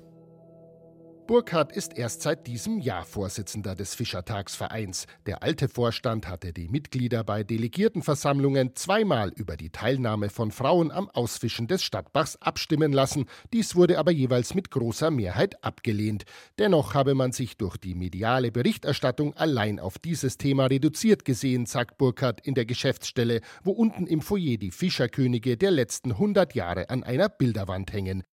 Burkhardt 1.25 1.71
ist 1.71 1.97
erst 1.97 2.21
seit 2.21 2.47
diesem 2.47 2.79
Jahr 2.79 3.05
Vorsitzender 3.05 3.75
des 3.75 3.95
Fischertagsvereins. 3.95 5.07
Der 5.25 5.41
alte 5.41 5.69
Vorstand 5.69 6.27
hatte 6.27 6.51
die 6.51 6.67
Mitglieder 6.67 7.23
bei 7.23 7.45
Delegiertenversammlungen 7.45 8.75
zweimal 8.75 9.31
über 9.33 9.55
die 9.55 9.69
Teilnahme 9.69 10.29
von 10.29 10.51
Frauen 10.51 10.91
am 10.91 11.09
Ausfischen 11.09 11.67
des 11.67 11.81
Stadtbachs 11.81 12.35
abstimmen 12.41 12.91
lassen. 12.91 13.25
Dies 13.53 13.75
wurde 13.75 13.99
aber 13.99 14.11
jeweils 14.11 14.53
mit 14.53 14.69
großer 14.69 15.11
Mehrheit 15.11 15.63
abgelehnt. 15.63 16.25
Dennoch 16.59 16.93
habe 16.93 17.15
man 17.15 17.31
sich 17.31 17.55
durch 17.55 17.77
die 17.77 17.95
mediale 17.95 18.51
Berichterstattung 18.51 19.33
allein 19.33 19.79
auf 19.79 19.99
dieses 19.99 20.37
Thema 20.37 20.65
reduziert 20.65 21.23
gesehen, 21.23 21.65
sagt 21.65 21.97
Burkhardt 21.97 22.45
in 22.45 22.53
der 22.53 22.65
Geschäftsstelle, 22.65 23.39
wo 23.63 23.71
unten 23.71 24.07
im 24.07 24.19
Foyer 24.19 24.57
die 24.57 24.71
Fischerkönige 24.71 25.55
der 25.55 25.71
letzten 25.71 26.11
100 26.11 26.53
Jahre 26.53 26.89
an 26.89 27.03
einer 27.03 27.29
Bilderwand 27.29 27.93
hängen. 27.93 28.23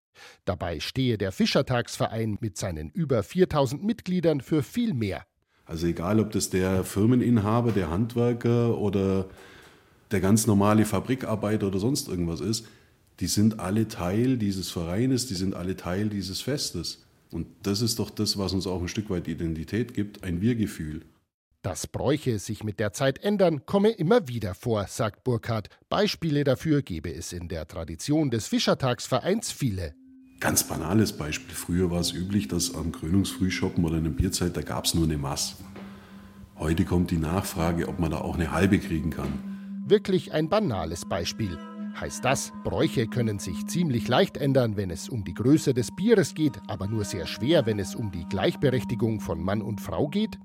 Dabei 0.45 0.81
stehe 0.81 1.19
der 1.19 1.33
Fischertagsverein 1.33 2.39
mit 2.41 2.57
seinen 2.57 2.91
über 2.91 3.23
4000 3.23 3.83
Mitgliedern 3.83 4.41
für 4.41 4.63
viel 4.63 4.95
mehr. 4.95 5.25
Also 5.65 5.87
egal, 5.87 6.19
ob 6.19 6.33
das 6.33 6.51
der 6.51 6.85
Firmeninhaber, 6.85 7.73
der 7.73 7.91
Handwerker 7.91 8.77
oder 8.79 9.29
der 10.11 10.21
ganz 10.21 10.47
normale 10.47 10.85
Fabrikarbeiter 10.85 11.69
oder 11.69 11.79
sonst 11.79 12.09
irgendwas 12.09 12.41
ist, 12.41 12.67
die 13.21 13.29
sind 13.29 13.61
alle 13.61 13.87
Teil 13.87 14.37
dieses 14.37 14.71
Vereines, 14.71 15.27
die 15.27 15.35
sind 15.35 15.55
alle 15.55 15.77
Teil 15.77 16.09
dieses 16.09 16.41
Festes. 16.41 17.05
Und 17.31 17.47
das 17.63 17.83
ist 17.83 17.99
doch 17.99 18.11
das, 18.11 18.39
was 18.39 18.53
uns 18.53 18.67
auch 18.67 18.81
ein 18.81 18.89
Stück 18.89 19.11
weit 19.11 19.29
Identität 19.29 19.95
gibt, 19.95 20.25
ein 20.25 20.41
Wir-Gefühl. 20.41 21.03
Dass 21.63 21.87
Bräuche 21.87 22.39
sich 22.39 22.65
mit 22.65 22.81
der 22.81 22.93
Zeit 22.95 23.23
ändern, 23.23 23.67
komme 23.67 23.91
immer 23.91 24.27
wieder 24.27 24.55
vor, 24.55 24.87
sagt 24.87 25.25
Burkhardt. 25.25 25.69
Beispiele 25.91 26.43
dafür 26.43 26.81
gebe 26.81 27.13
es 27.13 27.35
in 27.35 27.49
der 27.49 27.69
Tradition 27.69 28.31
des 28.31 28.49
Fischertagsvereins 28.49 29.53
viele. 29.53 29.95
Ganz 30.41 30.65
banales 30.65 31.13
Beispiel. 31.13 31.55
Früher 31.55 31.91
war 31.91 32.01
es 32.01 32.13
üblich, 32.13 32.49
dass 32.49 32.75
am 32.75 32.93
Krönungsfrühschoppen 32.93 33.85
oder 33.85 33.99
in 33.99 34.05
der 34.05 34.11
Bierzeit, 34.11 34.57
da 34.57 34.63
gab 34.63 34.87
es 34.87 34.95
nur 34.95 35.05
eine 35.05 35.19
Mass. 35.19 35.57
Heute 36.59 36.87
kommt 36.87 37.11
die 37.11 37.19
Nachfrage, 37.19 37.89
ob 37.89 37.99
man 37.99 38.11
da 38.11 38.19
auch 38.19 38.37
eine 38.37 38.51
halbe 38.51 38.79
kriegen 38.79 39.11
kann. 39.11 39.29
Wirklich 39.87 40.33
ein 40.33 40.49
banales 40.49 41.07
Beispiel. 41.07 41.59
Heißt 41.99 42.25
das, 42.25 42.53
Bräuche 42.65 43.07
können 43.07 43.39
sich 43.39 43.67
ziemlich 43.67 44.09
leicht 44.09 44.39
ändern, 44.39 44.77
wenn 44.77 44.91
es 44.91 45.11
um 45.11 45.25
die 45.25 45.35
Größe 45.35 45.75
des 45.75 45.95
Bieres 45.95 46.35
geht, 46.35 46.59
aber 46.69 46.87
nur 46.87 47.05
sehr 47.05 47.27
schwer, 47.27 47.67
wenn 47.67 47.79
es 47.79 47.95
um 47.95 48.11
die 48.11 48.25
Gleichberechtigung 48.25 49.21
von 49.21 49.43
Mann 49.43 49.61
und 49.61 49.81
Frau 49.81 50.09
geht? 50.09 50.39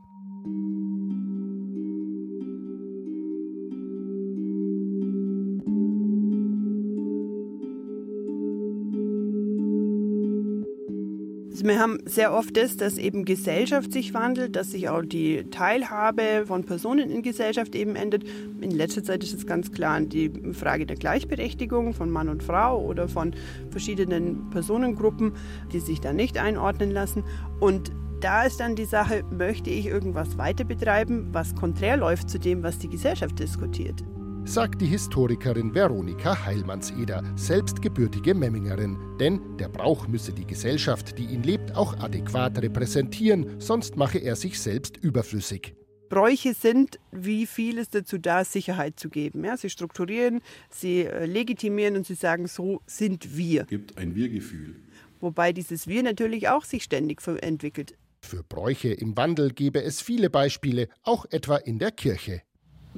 Wir 11.67 11.79
haben 11.79 11.99
sehr 12.05 12.33
oft 12.33 12.55
das, 12.57 12.77
dass 12.77 12.97
eben 12.97 13.25
Gesellschaft 13.25 13.91
sich 13.91 14.13
wandelt, 14.13 14.55
dass 14.55 14.71
sich 14.71 14.89
auch 14.89 15.01
die 15.03 15.49
Teilhabe 15.49 16.43
von 16.45 16.63
Personen 16.63 17.09
in 17.09 17.21
Gesellschaft 17.21 17.75
eben 17.75 17.95
ändert. 17.95 18.23
In 18.61 18.71
letzter 18.71 19.03
Zeit 19.03 19.23
ist 19.23 19.33
es 19.33 19.47
ganz 19.47 19.71
klar 19.71 20.01
die 20.01 20.31
Frage 20.53 20.85
der 20.85 20.97
Gleichberechtigung 20.97 21.93
von 21.93 22.09
Mann 22.09 22.29
und 22.29 22.43
Frau 22.43 22.83
oder 22.83 23.07
von 23.07 23.33
verschiedenen 23.69 24.49
Personengruppen, 24.49 25.33
die 25.71 25.79
sich 25.79 26.01
da 26.01 26.13
nicht 26.13 26.37
einordnen 26.37 26.91
lassen. 26.91 27.23
Und 27.59 27.91
da 28.21 28.43
ist 28.43 28.59
dann 28.59 28.75
die 28.75 28.85
Sache, 28.85 29.23
möchte 29.31 29.69
ich 29.69 29.85
irgendwas 29.85 30.37
weiter 30.37 30.63
betreiben, 30.63 31.29
was 31.31 31.55
konträr 31.55 31.97
läuft 31.97 32.29
zu 32.29 32.39
dem, 32.39 32.63
was 32.63 32.79
die 32.79 32.89
Gesellschaft 32.89 33.39
diskutiert 33.39 34.03
sagt 34.45 34.79
die 34.79 34.85
Historikerin 34.85 35.73
Veronika 35.73 36.45
Heilmannseder, 36.45 37.23
selbst 37.35 37.81
gebürtige 37.81 38.35
Memmingerin. 38.35 38.97
Denn 39.19 39.57
der 39.57 39.69
Brauch 39.69 40.07
müsse 40.07 40.33
die 40.33 40.45
Gesellschaft, 40.45 41.17
die 41.17 41.25
ihn 41.25 41.41
lebt, 41.41 41.75
auch 41.75 41.97
adäquat 41.99 42.61
repräsentieren, 42.61 43.59
sonst 43.59 43.95
mache 43.95 44.19
er 44.19 44.35
sich 44.35 44.59
selbst 44.59 44.97
überflüssig. 44.97 45.73
Bräuche 46.09 46.53
sind 46.53 46.99
wie 47.11 47.47
vieles 47.47 47.89
dazu 47.89 48.19
da, 48.19 48.45
Sicherheit 48.45 48.99
zu 48.99 49.09
geben. 49.09 49.43
Ja, 49.43 49.57
sie 49.57 49.71
strukturieren, 49.71 50.41
sie 50.69 51.01
äh, 51.01 51.25
legitimieren 51.25 51.97
und 51.97 52.05
sie 52.05 52.13
sagen, 52.13 52.47
so 52.47 52.81
sind 52.85 53.35
wir. 53.35 53.63
Es 53.63 53.67
gibt 53.67 53.97
ein 53.97 54.13
Wir-Gefühl. 54.13 54.75
Wobei 55.19 55.53
dieses 55.53 55.87
Wir 55.87 56.03
natürlich 56.03 56.49
auch 56.49 56.63
sich 56.63 56.83
ständig 56.83 57.25
entwickelt. 57.41 57.97
Für 58.21 58.43
Bräuche 58.43 58.89
im 58.89 59.17
Wandel 59.17 59.51
gebe 59.51 59.81
es 59.81 60.01
viele 60.01 60.29
Beispiele, 60.29 60.87
auch 61.01 61.25
etwa 61.31 61.57
in 61.57 61.79
der 61.79 61.91
Kirche 61.91 62.43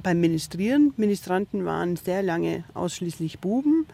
beim 0.02 0.20
Ministrieren. 0.20 0.92
Ministranten 0.96 1.64
waren 1.64 1.96
sehr 1.96 2.22
lange 2.22 2.64
ausschließlich 2.74 3.38
Buben. 3.38 3.86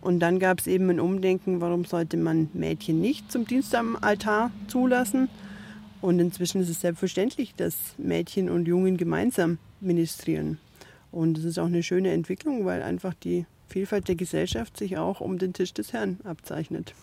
Und 0.00 0.18
dann 0.18 0.38
gab 0.38 0.58
es 0.58 0.66
eben 0.66 0.90
ein 0.90 1.00
Umdenken, 1.00 1.60
warum 1.60 1.84
sollte 1.84 2.16
man 2.16 2.48
Mädchen 2.54 3.00
nicht 3.00 3.30
zum 3.30 3.46
Dienst 3.46 3.74
am 3.74 3.96
Altar 4.00 4.50
zulassen. 4.66 5.28
Und 6.00 6.18
inzwischen 6.18 6.60
ist 6.60 6.68
es 6.68 6.80
selbstverständlich, 6.80 7.54
dass 7.54 7.76
Mädchen 7.98 8.50
und 8.50 8.66
Jungen 8.66 8.96
gemeinsam 8.96 9.58
ministrieren. 9.80 10.58
Und 11.12 11.38
es 11.38 11.44
ist 11.44 11.58
auch 11.58 11.66
eine 11.66 11.84
schöne 11.84 12.10
Entwicklung, 12.10 12.64
weil 12.64 12.82
einfach 12.82 13.14
die 13.14 13.46
Vielfalt 13.68 14.08
der 14.08 14.16
Gesellschaft 14.16 14.76
sich 14.76 14.98
auch 14.98 15.20
um 15.20 15.38
den 15.38 15.52
Tisch 15.52 15.72
des 15.72 15.92
Herrn 15.92 16.18
abzeichnet. 16.24 16.94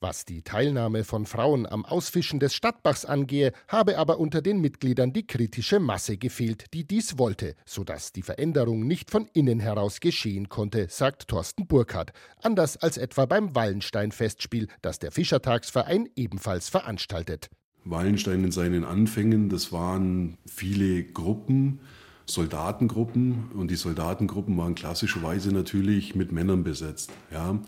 Was 0.00 0.24
die 0.24 0.42
Teilnahme 0.42 1.02
von 1.02 1.26
Frauen 1.26 1.66
am 1.66 1.84
Ausfischen 1.84 2.38
des 2.38 2.54
Stadtbachs 2.54 3.04
angehe, 3.04 3.50
habe 3.66 3.98
aber 3.98 4.20
unter 4.20 4.42
den 4.42 4.60
Mitgliedern 4.60 5.12
die 5.12 5.26
kritische 5.26 5.80
Masse 5.80 6.16
gefehlt, 6.16 6.66
die 6.72 6.86
dies 6.86 7.18
wollte, 7.18 7.56
sodass 7.66 8.12
die 8.12 8.22
Veränderung 8.22 8.86
nicht 8.86 9.10
von 9.10 9.26
innen 9.32 9.58
heraus 9.58 9.98
geschehen 9.98 10.48
konnte, 10.48 10.86
sagt 10.88 11.26
Thorsten 11.26 11.66
Burkhardt, 11.66 12.12
anders 12.40 12.76
als 12.76 12.96
etwa 12.96 13.26
beim 13.26 13.56
Wallenstein-Festspiel, 13.56 14.68
das 14.82 15.00
der 15.00 15.10
Fischertagsverein 15.10 16.08
ebenfalls 16.14 16.68
veranstaltet. 16.68 17.50
Wallenstein 17.84 18.44
in 18.44 18.52
seinen 18.52 18.84
Anfängen, 18.84 19.48
das 19.48 19.72
waren 19.72 20.38
viele 20.46 21.02
Gruppen, 21.02 21.80
Soldatengruppen 22.24 23.50
und 23.52 23.68
die 23.68 23.76
Soldatengruppen 23.76 24.56
waren 24.58 24.76
klassischerweise 24.76 25.50
natürlich 25.52 26.14
mit 26.14 26.30
Männern 26.30 26.62
besetzt. 26.62 27.10
Ja. 27.32 27.58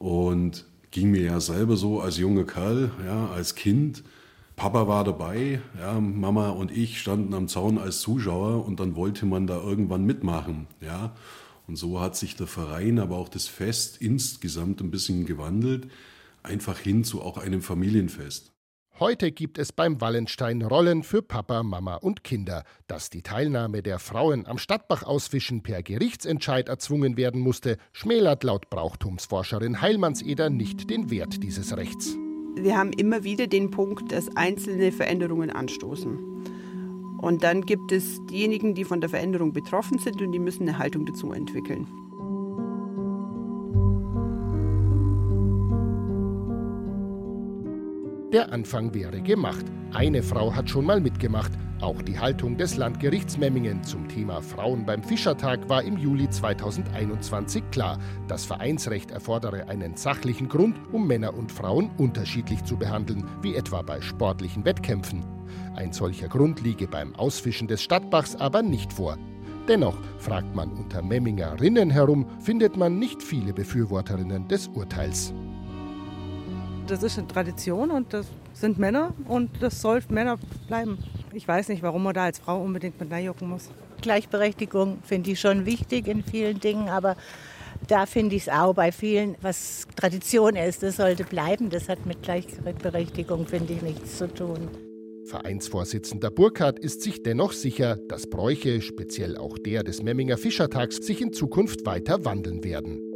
Und 0.00 0.66
ging 0.92 1.10
mir 1.10 1.22
ja 1.22 1.40
selber 1.40 1.76
so 1.76 2.00
als 2.00 2.18
junger 2.18 2.44
Kerl, 2.44 2.92
ja, 3.04 3.26
als 3.30 3.56
Kind. 3.56 4.04
Papa 4.54 4.86
war 4.86 5.02
dabei, 5.02 5.60
ja, 5.80 5.98
Mama 5.98 6.50
und 6.50 6.70
ich 6.70 7.00
standen 7.00 7.34
am 7.34 7.48
Zaun 7.48 7.78
als 7.78 8.00
Zuschauer 8.00 8.64
und 8.64 8.78
dann 8.78 8.94
wollte 8.94 9.26
man 9.26 9.46
da 9.46 9.60
irgendwann 9.60 10.04
mitmachen, 10.04 10.68
ja. 10.80 11.16
Und 11.66 11.76
so 11.76 12.00
hat 12.00 12.16
sich 12.16 12.36
der 12.36 12.46
Verein, 12.46 12.98
aber 12.98 13.16
auch 13.16 13.28
das 13.28 13.48
Fest 13.48 14.02
insgesamt 14.02 14.80
ein 14.80 14.90
bisschen 14.90 15.24
gewandelt, 15.26 15.88
einfach 16.42 16.78
hin 16.78 17.02
zu 17.02 17.22
auch 17.22 17.38
einem 17.38 17.62
Familienfest. 17.62 18.51
Heute 19.02 19.32
gibt 19.32 19.58
es 19.58 19.72
beim 19.72 20.00
Wallenstein 20.00 20.62
Rollen 20.62 21.02
für 21.02 21.22
Papa, 21.22 21.64
Mama 21.64 21.96
und 21.96 22.22
Kinder. 22.22 22.62
Dass 22.86 23.10
die 23.10 23.22
Teilnahme 23.22 23.82
der 23.82 23.98
Frauen 23.98 24.46
am 24.46 24.58
Stadtbach 24.58 25.02
ausfischen 25.02 25.64
per 25.64 25.82
Gerichtsentscheid 25.82 26.68
erzwungen 26.68 27.16
werden 27.16 27.40
musste, 27.40 27.78
schmälert 27.90 28.44
laut 28.44 28.70
Brauchtumsforscherin 28.70 29.80
Heilmannseder 29.80 30.50
nicht 30.50 30.88
den 30.88 31.10
Wert 31.10 31.42
dieses 31.42 31.76
Rechts. 31.76 32.16
Wir 32.54 32.78
haben 32.78 32.92
immer 32.92 33.24
wieder 33.24 33.48
den 33.48 33.72
Punkt, 33.72 34.12
dass 34.12 34.36
einzelne 34.36 34.92
Veränderungen 34.92 35.50
anstoßen. 35.50 37.18
Und 37.20 37.42
dann 37.42 37.62
gibt 37.62 37.90
es 37.90 38.24
diejenigen, 38.26 38.76
die 38.76 38.84
von 38.84 39.00
der 39.00 39.10
Veränderung 39.10 39.52
betroffen 39.52 39.98
sind 39.98 40.22
und 40.22 40.30
die 40.30 40.38
müssen 40.38 40.68
eine 40.68 40.78
Haltung 40.78 41.06
dazu 41.06 41.32
entwickeln. 41.32 41.88
Der 48.32 48.50
Anfang 48.50 48.94
wäre 48.94 49.20
gemacht. 49.20 49.66
Eine 49.92 50.22
Frau 50.22 50.54
hat 50.54 50.70
schon 50.70 50.86
mal 50.86 51.02
mitgemacht. 51.02 51.52
Auch 51.82 52.00
die 52.00 52.18
Haltung 52.18 52.56
des 52.56 52.78
Landgerichts 52.78 53.36
Memmingen 53.36 53.84
zum 53.84 54.08
Thema 54.08 54.40
Frauen 54.40 54.86
beim 54.86 55.02
Fischertag 55.02 55.68
war 55.68 55.82
im 55.82 55.98
Juli 55.98 56.30
2021 56.30 57.62
klar. 57.70 57.98
Das 58.28 58.46
Vereinsrecht 58.46 59.10
erfordere 59.10 59.68
einen 59.68 59.96
sachlichen 59.96 60.48
Grund, 60.48 60.76
um 60.92 61.06
Männer 61.06 61.34
und 61.34 61.52
Frauen 61.52 61.90
unterschiedlich 61.98 62.64
zu 62.64 62.78
behandeln, 62.78 63.22
wie 63.42 63.54
etwa 63.54 63.82
bei 63.82 64.00
sportlichen 64.00 64.64
Wettkämpfen. 64.64 65.22
Ein 65.76 65.92
solcher 65.92 66.28
Grund 66.28 66.62
liege 66.62 66.88
beim 66.88 67.14
Ausfischen 67.16 67.68
des 67.68 67.82
Stadtbachs 67.82 68.34
aber 68.36 68.62
nicht 68.62 68.94
vor. 68.94 69.18
Dennoch, 69.68 69.98
fragt 70.16 70.54
man 70.56 70.72
unter 70.72 71.02
Memmingerinnen 71.02 71.90
herum, 71.90 72.26
findet 72.40 72.78
man 72.78 72.98
nicht 72.98 73.22
viele 73.22 73.52
Befürworterinnen 73.52 74.48
des 74.48 74.68
Urteils 74.68 75.34
das 76.86 77.02
ist 77.02 77.18
eine 77.18 77.28
Tradition 77.28 77.90
und 77.90 78.12
das 78.12 78.26
sind 78.52 78.78
Männer 78.78 79.14
und 79.28 79.50
das 79.60 79.80
soll 79.80 80.00
Männer 80.08 80.38
bleiben. 80.68 80.98
Ich 81.32 81.46
weiß 81.48 81.68
nicht, 81.68 81.82
warum 81.82 82.02
man 82.02 82.14
da 82.14 82.24
als 82.24 82.38
Frau 82.38 82.62
unbedingt 82.62 83.00
mit 83.00 83.12
jucken 83.22 83.48
muss. 83.48 83.70
Gleichberechtigung 84.00 84.98
finde 85.02 85.30
ich 85.30 85.40
schon 85.40 85.64
wichtig 85.64 86.08
in 86.08 86.22
vielen 86.22 86.60
Dingen, 86.60 86.88
aber 86.88 87.16
da 87.88 88.06
finde 88.06 88.36
ich 88.36 88.42
es 88.42 88.48
auch 88.48 88.74
bei 88.74 88.92
vielen, 88.92 89.36
was 89.40 89.86
Tradition 89.96 90.56
ist, 90.56 90.82
das 90.82 90.96
sollte 90.96 91.24
bleiben. 91.24 91.70
Das 91.70 91.88
hat 91.88 92.04
mit 92.06 92.22
Gleichberechtigung, 92.22 93.46
finde 93.46 93.72
ich, 93.74 93.82
nichts 93.82 94.18
zu 94.18 94.28
tun. 94.28 94.68
Vereinsvorsitzender 95.24 96.30
Burkhardt 96.30 96.78
ist 96.78 97.02
sich 97.02 97.22
dennoch 97.22 97.52
sicher, 97.52 97.96
dass 98.08 98.28
Bräuche, 98.28 98.82
speziell 98.82 99.36
auch 99.36 99.56
der 99.58 99.82
des 99.82 100.02
Memminger 100.02 100.36
Fischertags, 100.36 100.96
sich 100.96 101.22
in 101.22 101.32
Zukunft 101.32 101.86
weiter 101.86 102.24
wandeln 102.24 102.64
werden. 102.64 103.11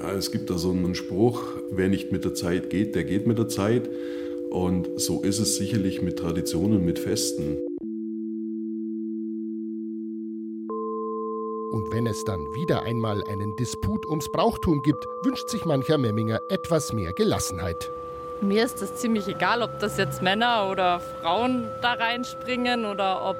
Ja, 0.00 0.12
es 0.12 0.30
gibt 0.30 0.48
da 0.48 0.56
so 0.56 0.70
einen 0.70 0.94
Spruch, 0.94 1.42
wer 1.70 1.90
nicht 1.90 2.10
mit 2.10 2.24
der 2.24 2.32
Zeit 2.32 2.70
geht, 2.70 2.94
der 2.94 3.04
geht 3.04 3.26
mit 3.26 3.36
der 3.36 3.48
Zeit. 3.48 3.90
Und 4.48 4.88
so 4.96 5.20
ist 5.20 5.38
es 5.38 5.56
sicherlich 5.56 6.00
mit 6.00 6.18
Traditionen, 6.18 6.84
mit 6.84 6.98
Festen. 6.98 7.58
Und 11.70 11.92
wenn 11.92 12.06
es 12.06 12.24
dann 12.24 12.40
wieder 12.54 12.82
einmal 12.84 13.22
einen 13.24 13.54
Disput 13.56 14.06
ums 14.06 14.30
Brauchtum 14.32 14.80
gibt, 14.82 15.04
wünscht 15.22 15.50
sich 15.50 15.66
mancher 15.66 15.98
Memminger 15.98 16.40
etwas 16.48 16.94
mehr 16.94 17.12
Gelassenheit. 17.12 17.90
Mir 18.40 18.64
ist 18.64 18.80
es 18.80 18.94
ziemlich 18.94 19.28
egal, 19.28 19.62
ob 19.62 19.78
das 19.80 19.98
jetzt 19.98 20.22
Männer 20.22 20.66
oder 20.70 21.00
Frauen 21.00 21.68
da 21.82 21.92
reinspringen 21.92 22.86
oder 22.86 23.22
ob, 23.28 23.36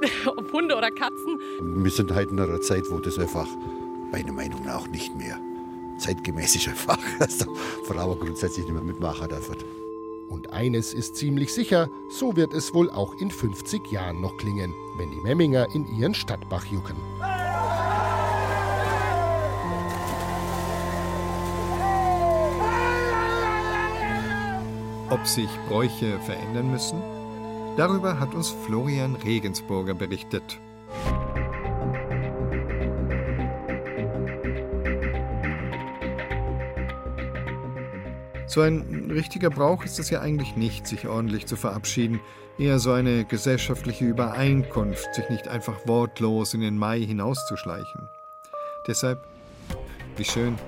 ob 0.36 0.52
Hunde 0.52 0.74
oder 0.74 0.90
Katzen. 0.90 1.38
Wir 1.60 1.90
sind 1.90 2.14
halt 2.14 2.30
in 2.30 2.40
einer 2.40 2.62
Zeit, 2.62 2.84
wo 2.88 2.98
das 2.98 3.18
einfach 3.18 3.46
meiner 4.10 4.32
Meinung 4.32 4.64
nach 4.64 4.88
nicht 4.88 5.14
mehr 5.16 5.38
zeitgemäß 6.00 6.56
ist 6.56 6.68
einfach, 6.68 6.98
dass 7.18 7.38
da 7.38 7.46
also, 7.46 7.54
Frauen 7.84 8.18
grundsätzlich 8.18 8.66
nicht 8.66 8.74
mehr 8.74 8.82
mitmachen 8.82 9.28
dürfen. 9.28 9.56
Und 10.28 10.52
eines 10.52 10.94
ist 10.94 11.16
ziemlich 11.16 11.52
sicher, 11.52 11.90
so 12.08 12.36
wird 12.36 12.54
es 12.54 12.72
wohl 12.72 12.88
auch 12.90 13.14
in 13.20 13.30
50 13.30 13.90
Jahren 13.90 14.20
noch 14.20 14.36
klingen, 14.36 14.72
wenn 14.96 15.10
die 15.10 15.20
Memminger 15.20 15.74
in 15.74 15.86
ihren 15.98 16.14
Stadtbach 16.14 16.66
jucken. 16.66 16.96
Ob 25.10 25.26
sich 25.26 25.50
Bräuche 25.68 26.20
verändern 26.20 26.70
müssen? 26.70 27.02
Darüber 27.76 28.20
hat 28.20 28.32
uns 28.34 28.50
Florian 28.50 29.16
Regensburger 29.16 29.94
berichtet. 29.94 30.60
So 38.50 38.62
ein 38.62 39.12
richtiger 39.12 39.48
Brauch 39.48 39.84
ist 39.84 40.00
es 40.00 40.10
ja 40.10 40.22
eigentlich 40.22 40.56
nicht, 40.56 40.84
sich 40.84 41.06
ordentlich 41.06 41.46
zu 41.46 41.54
verabschieden, 41.54 42.18
eher 42.58 42.80
so 42.80 42.90
eine 42.90 43.24
gesellschaftliche 43.24 44.04
Übereinkunft, 44.04 45.14
sich 45.14 45.30
nicht 45.30 45.46
einfach 45.46 45.86
wortlos 45.86 46.52
in 46.52 46.60
den 46.60 46.76
Mai 46.76 46.98
hinauszuschleichen. 46.98 48.08
Deshalb, 48.88 49.24
wie 50.16 50.24
schön, 50.24 50.58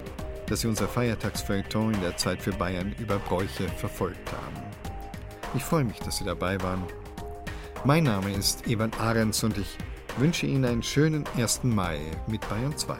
dass 0.46 0.60
Sie 0.60 0.68
unser 0.68 0.86
Feiertagsfeuilleton 0.86 1.94
in 1.94 2.00
der 2.02 2.16
Zeit 2.16 2.40
für 2.40 2.52
Bayern 2.52 2.94
über 3.00 3.18
Bräuche 3.18 3.66
verfolgt 3.66 4.30
haben. 4.30 4.62
Ich 5.56 5.64
freue 5.64 5.82
mich, 5.82 5.98
dass 5.98 6.18
Sie 6.18 6.24
dabei 6.24 6.62
waren. 6.62 6.84
Mein 7.84 8.04
Name 8.04 8.32
ist 8.32 8.64
Evan 8.68 8.92
Ahrens 9.00 9.42
und 9.42 9.58
ich 9.58 9.76
wünsche 10.18 10.46
Ihnen 10.46 10.66
einen 10.66 10.84
schönen 10.84 11.24
1. 11.36 11.64
Mai 11.64 11.98
mit 12.28 12.48
Bayern 12.48 12.78
2. 12.78 12.96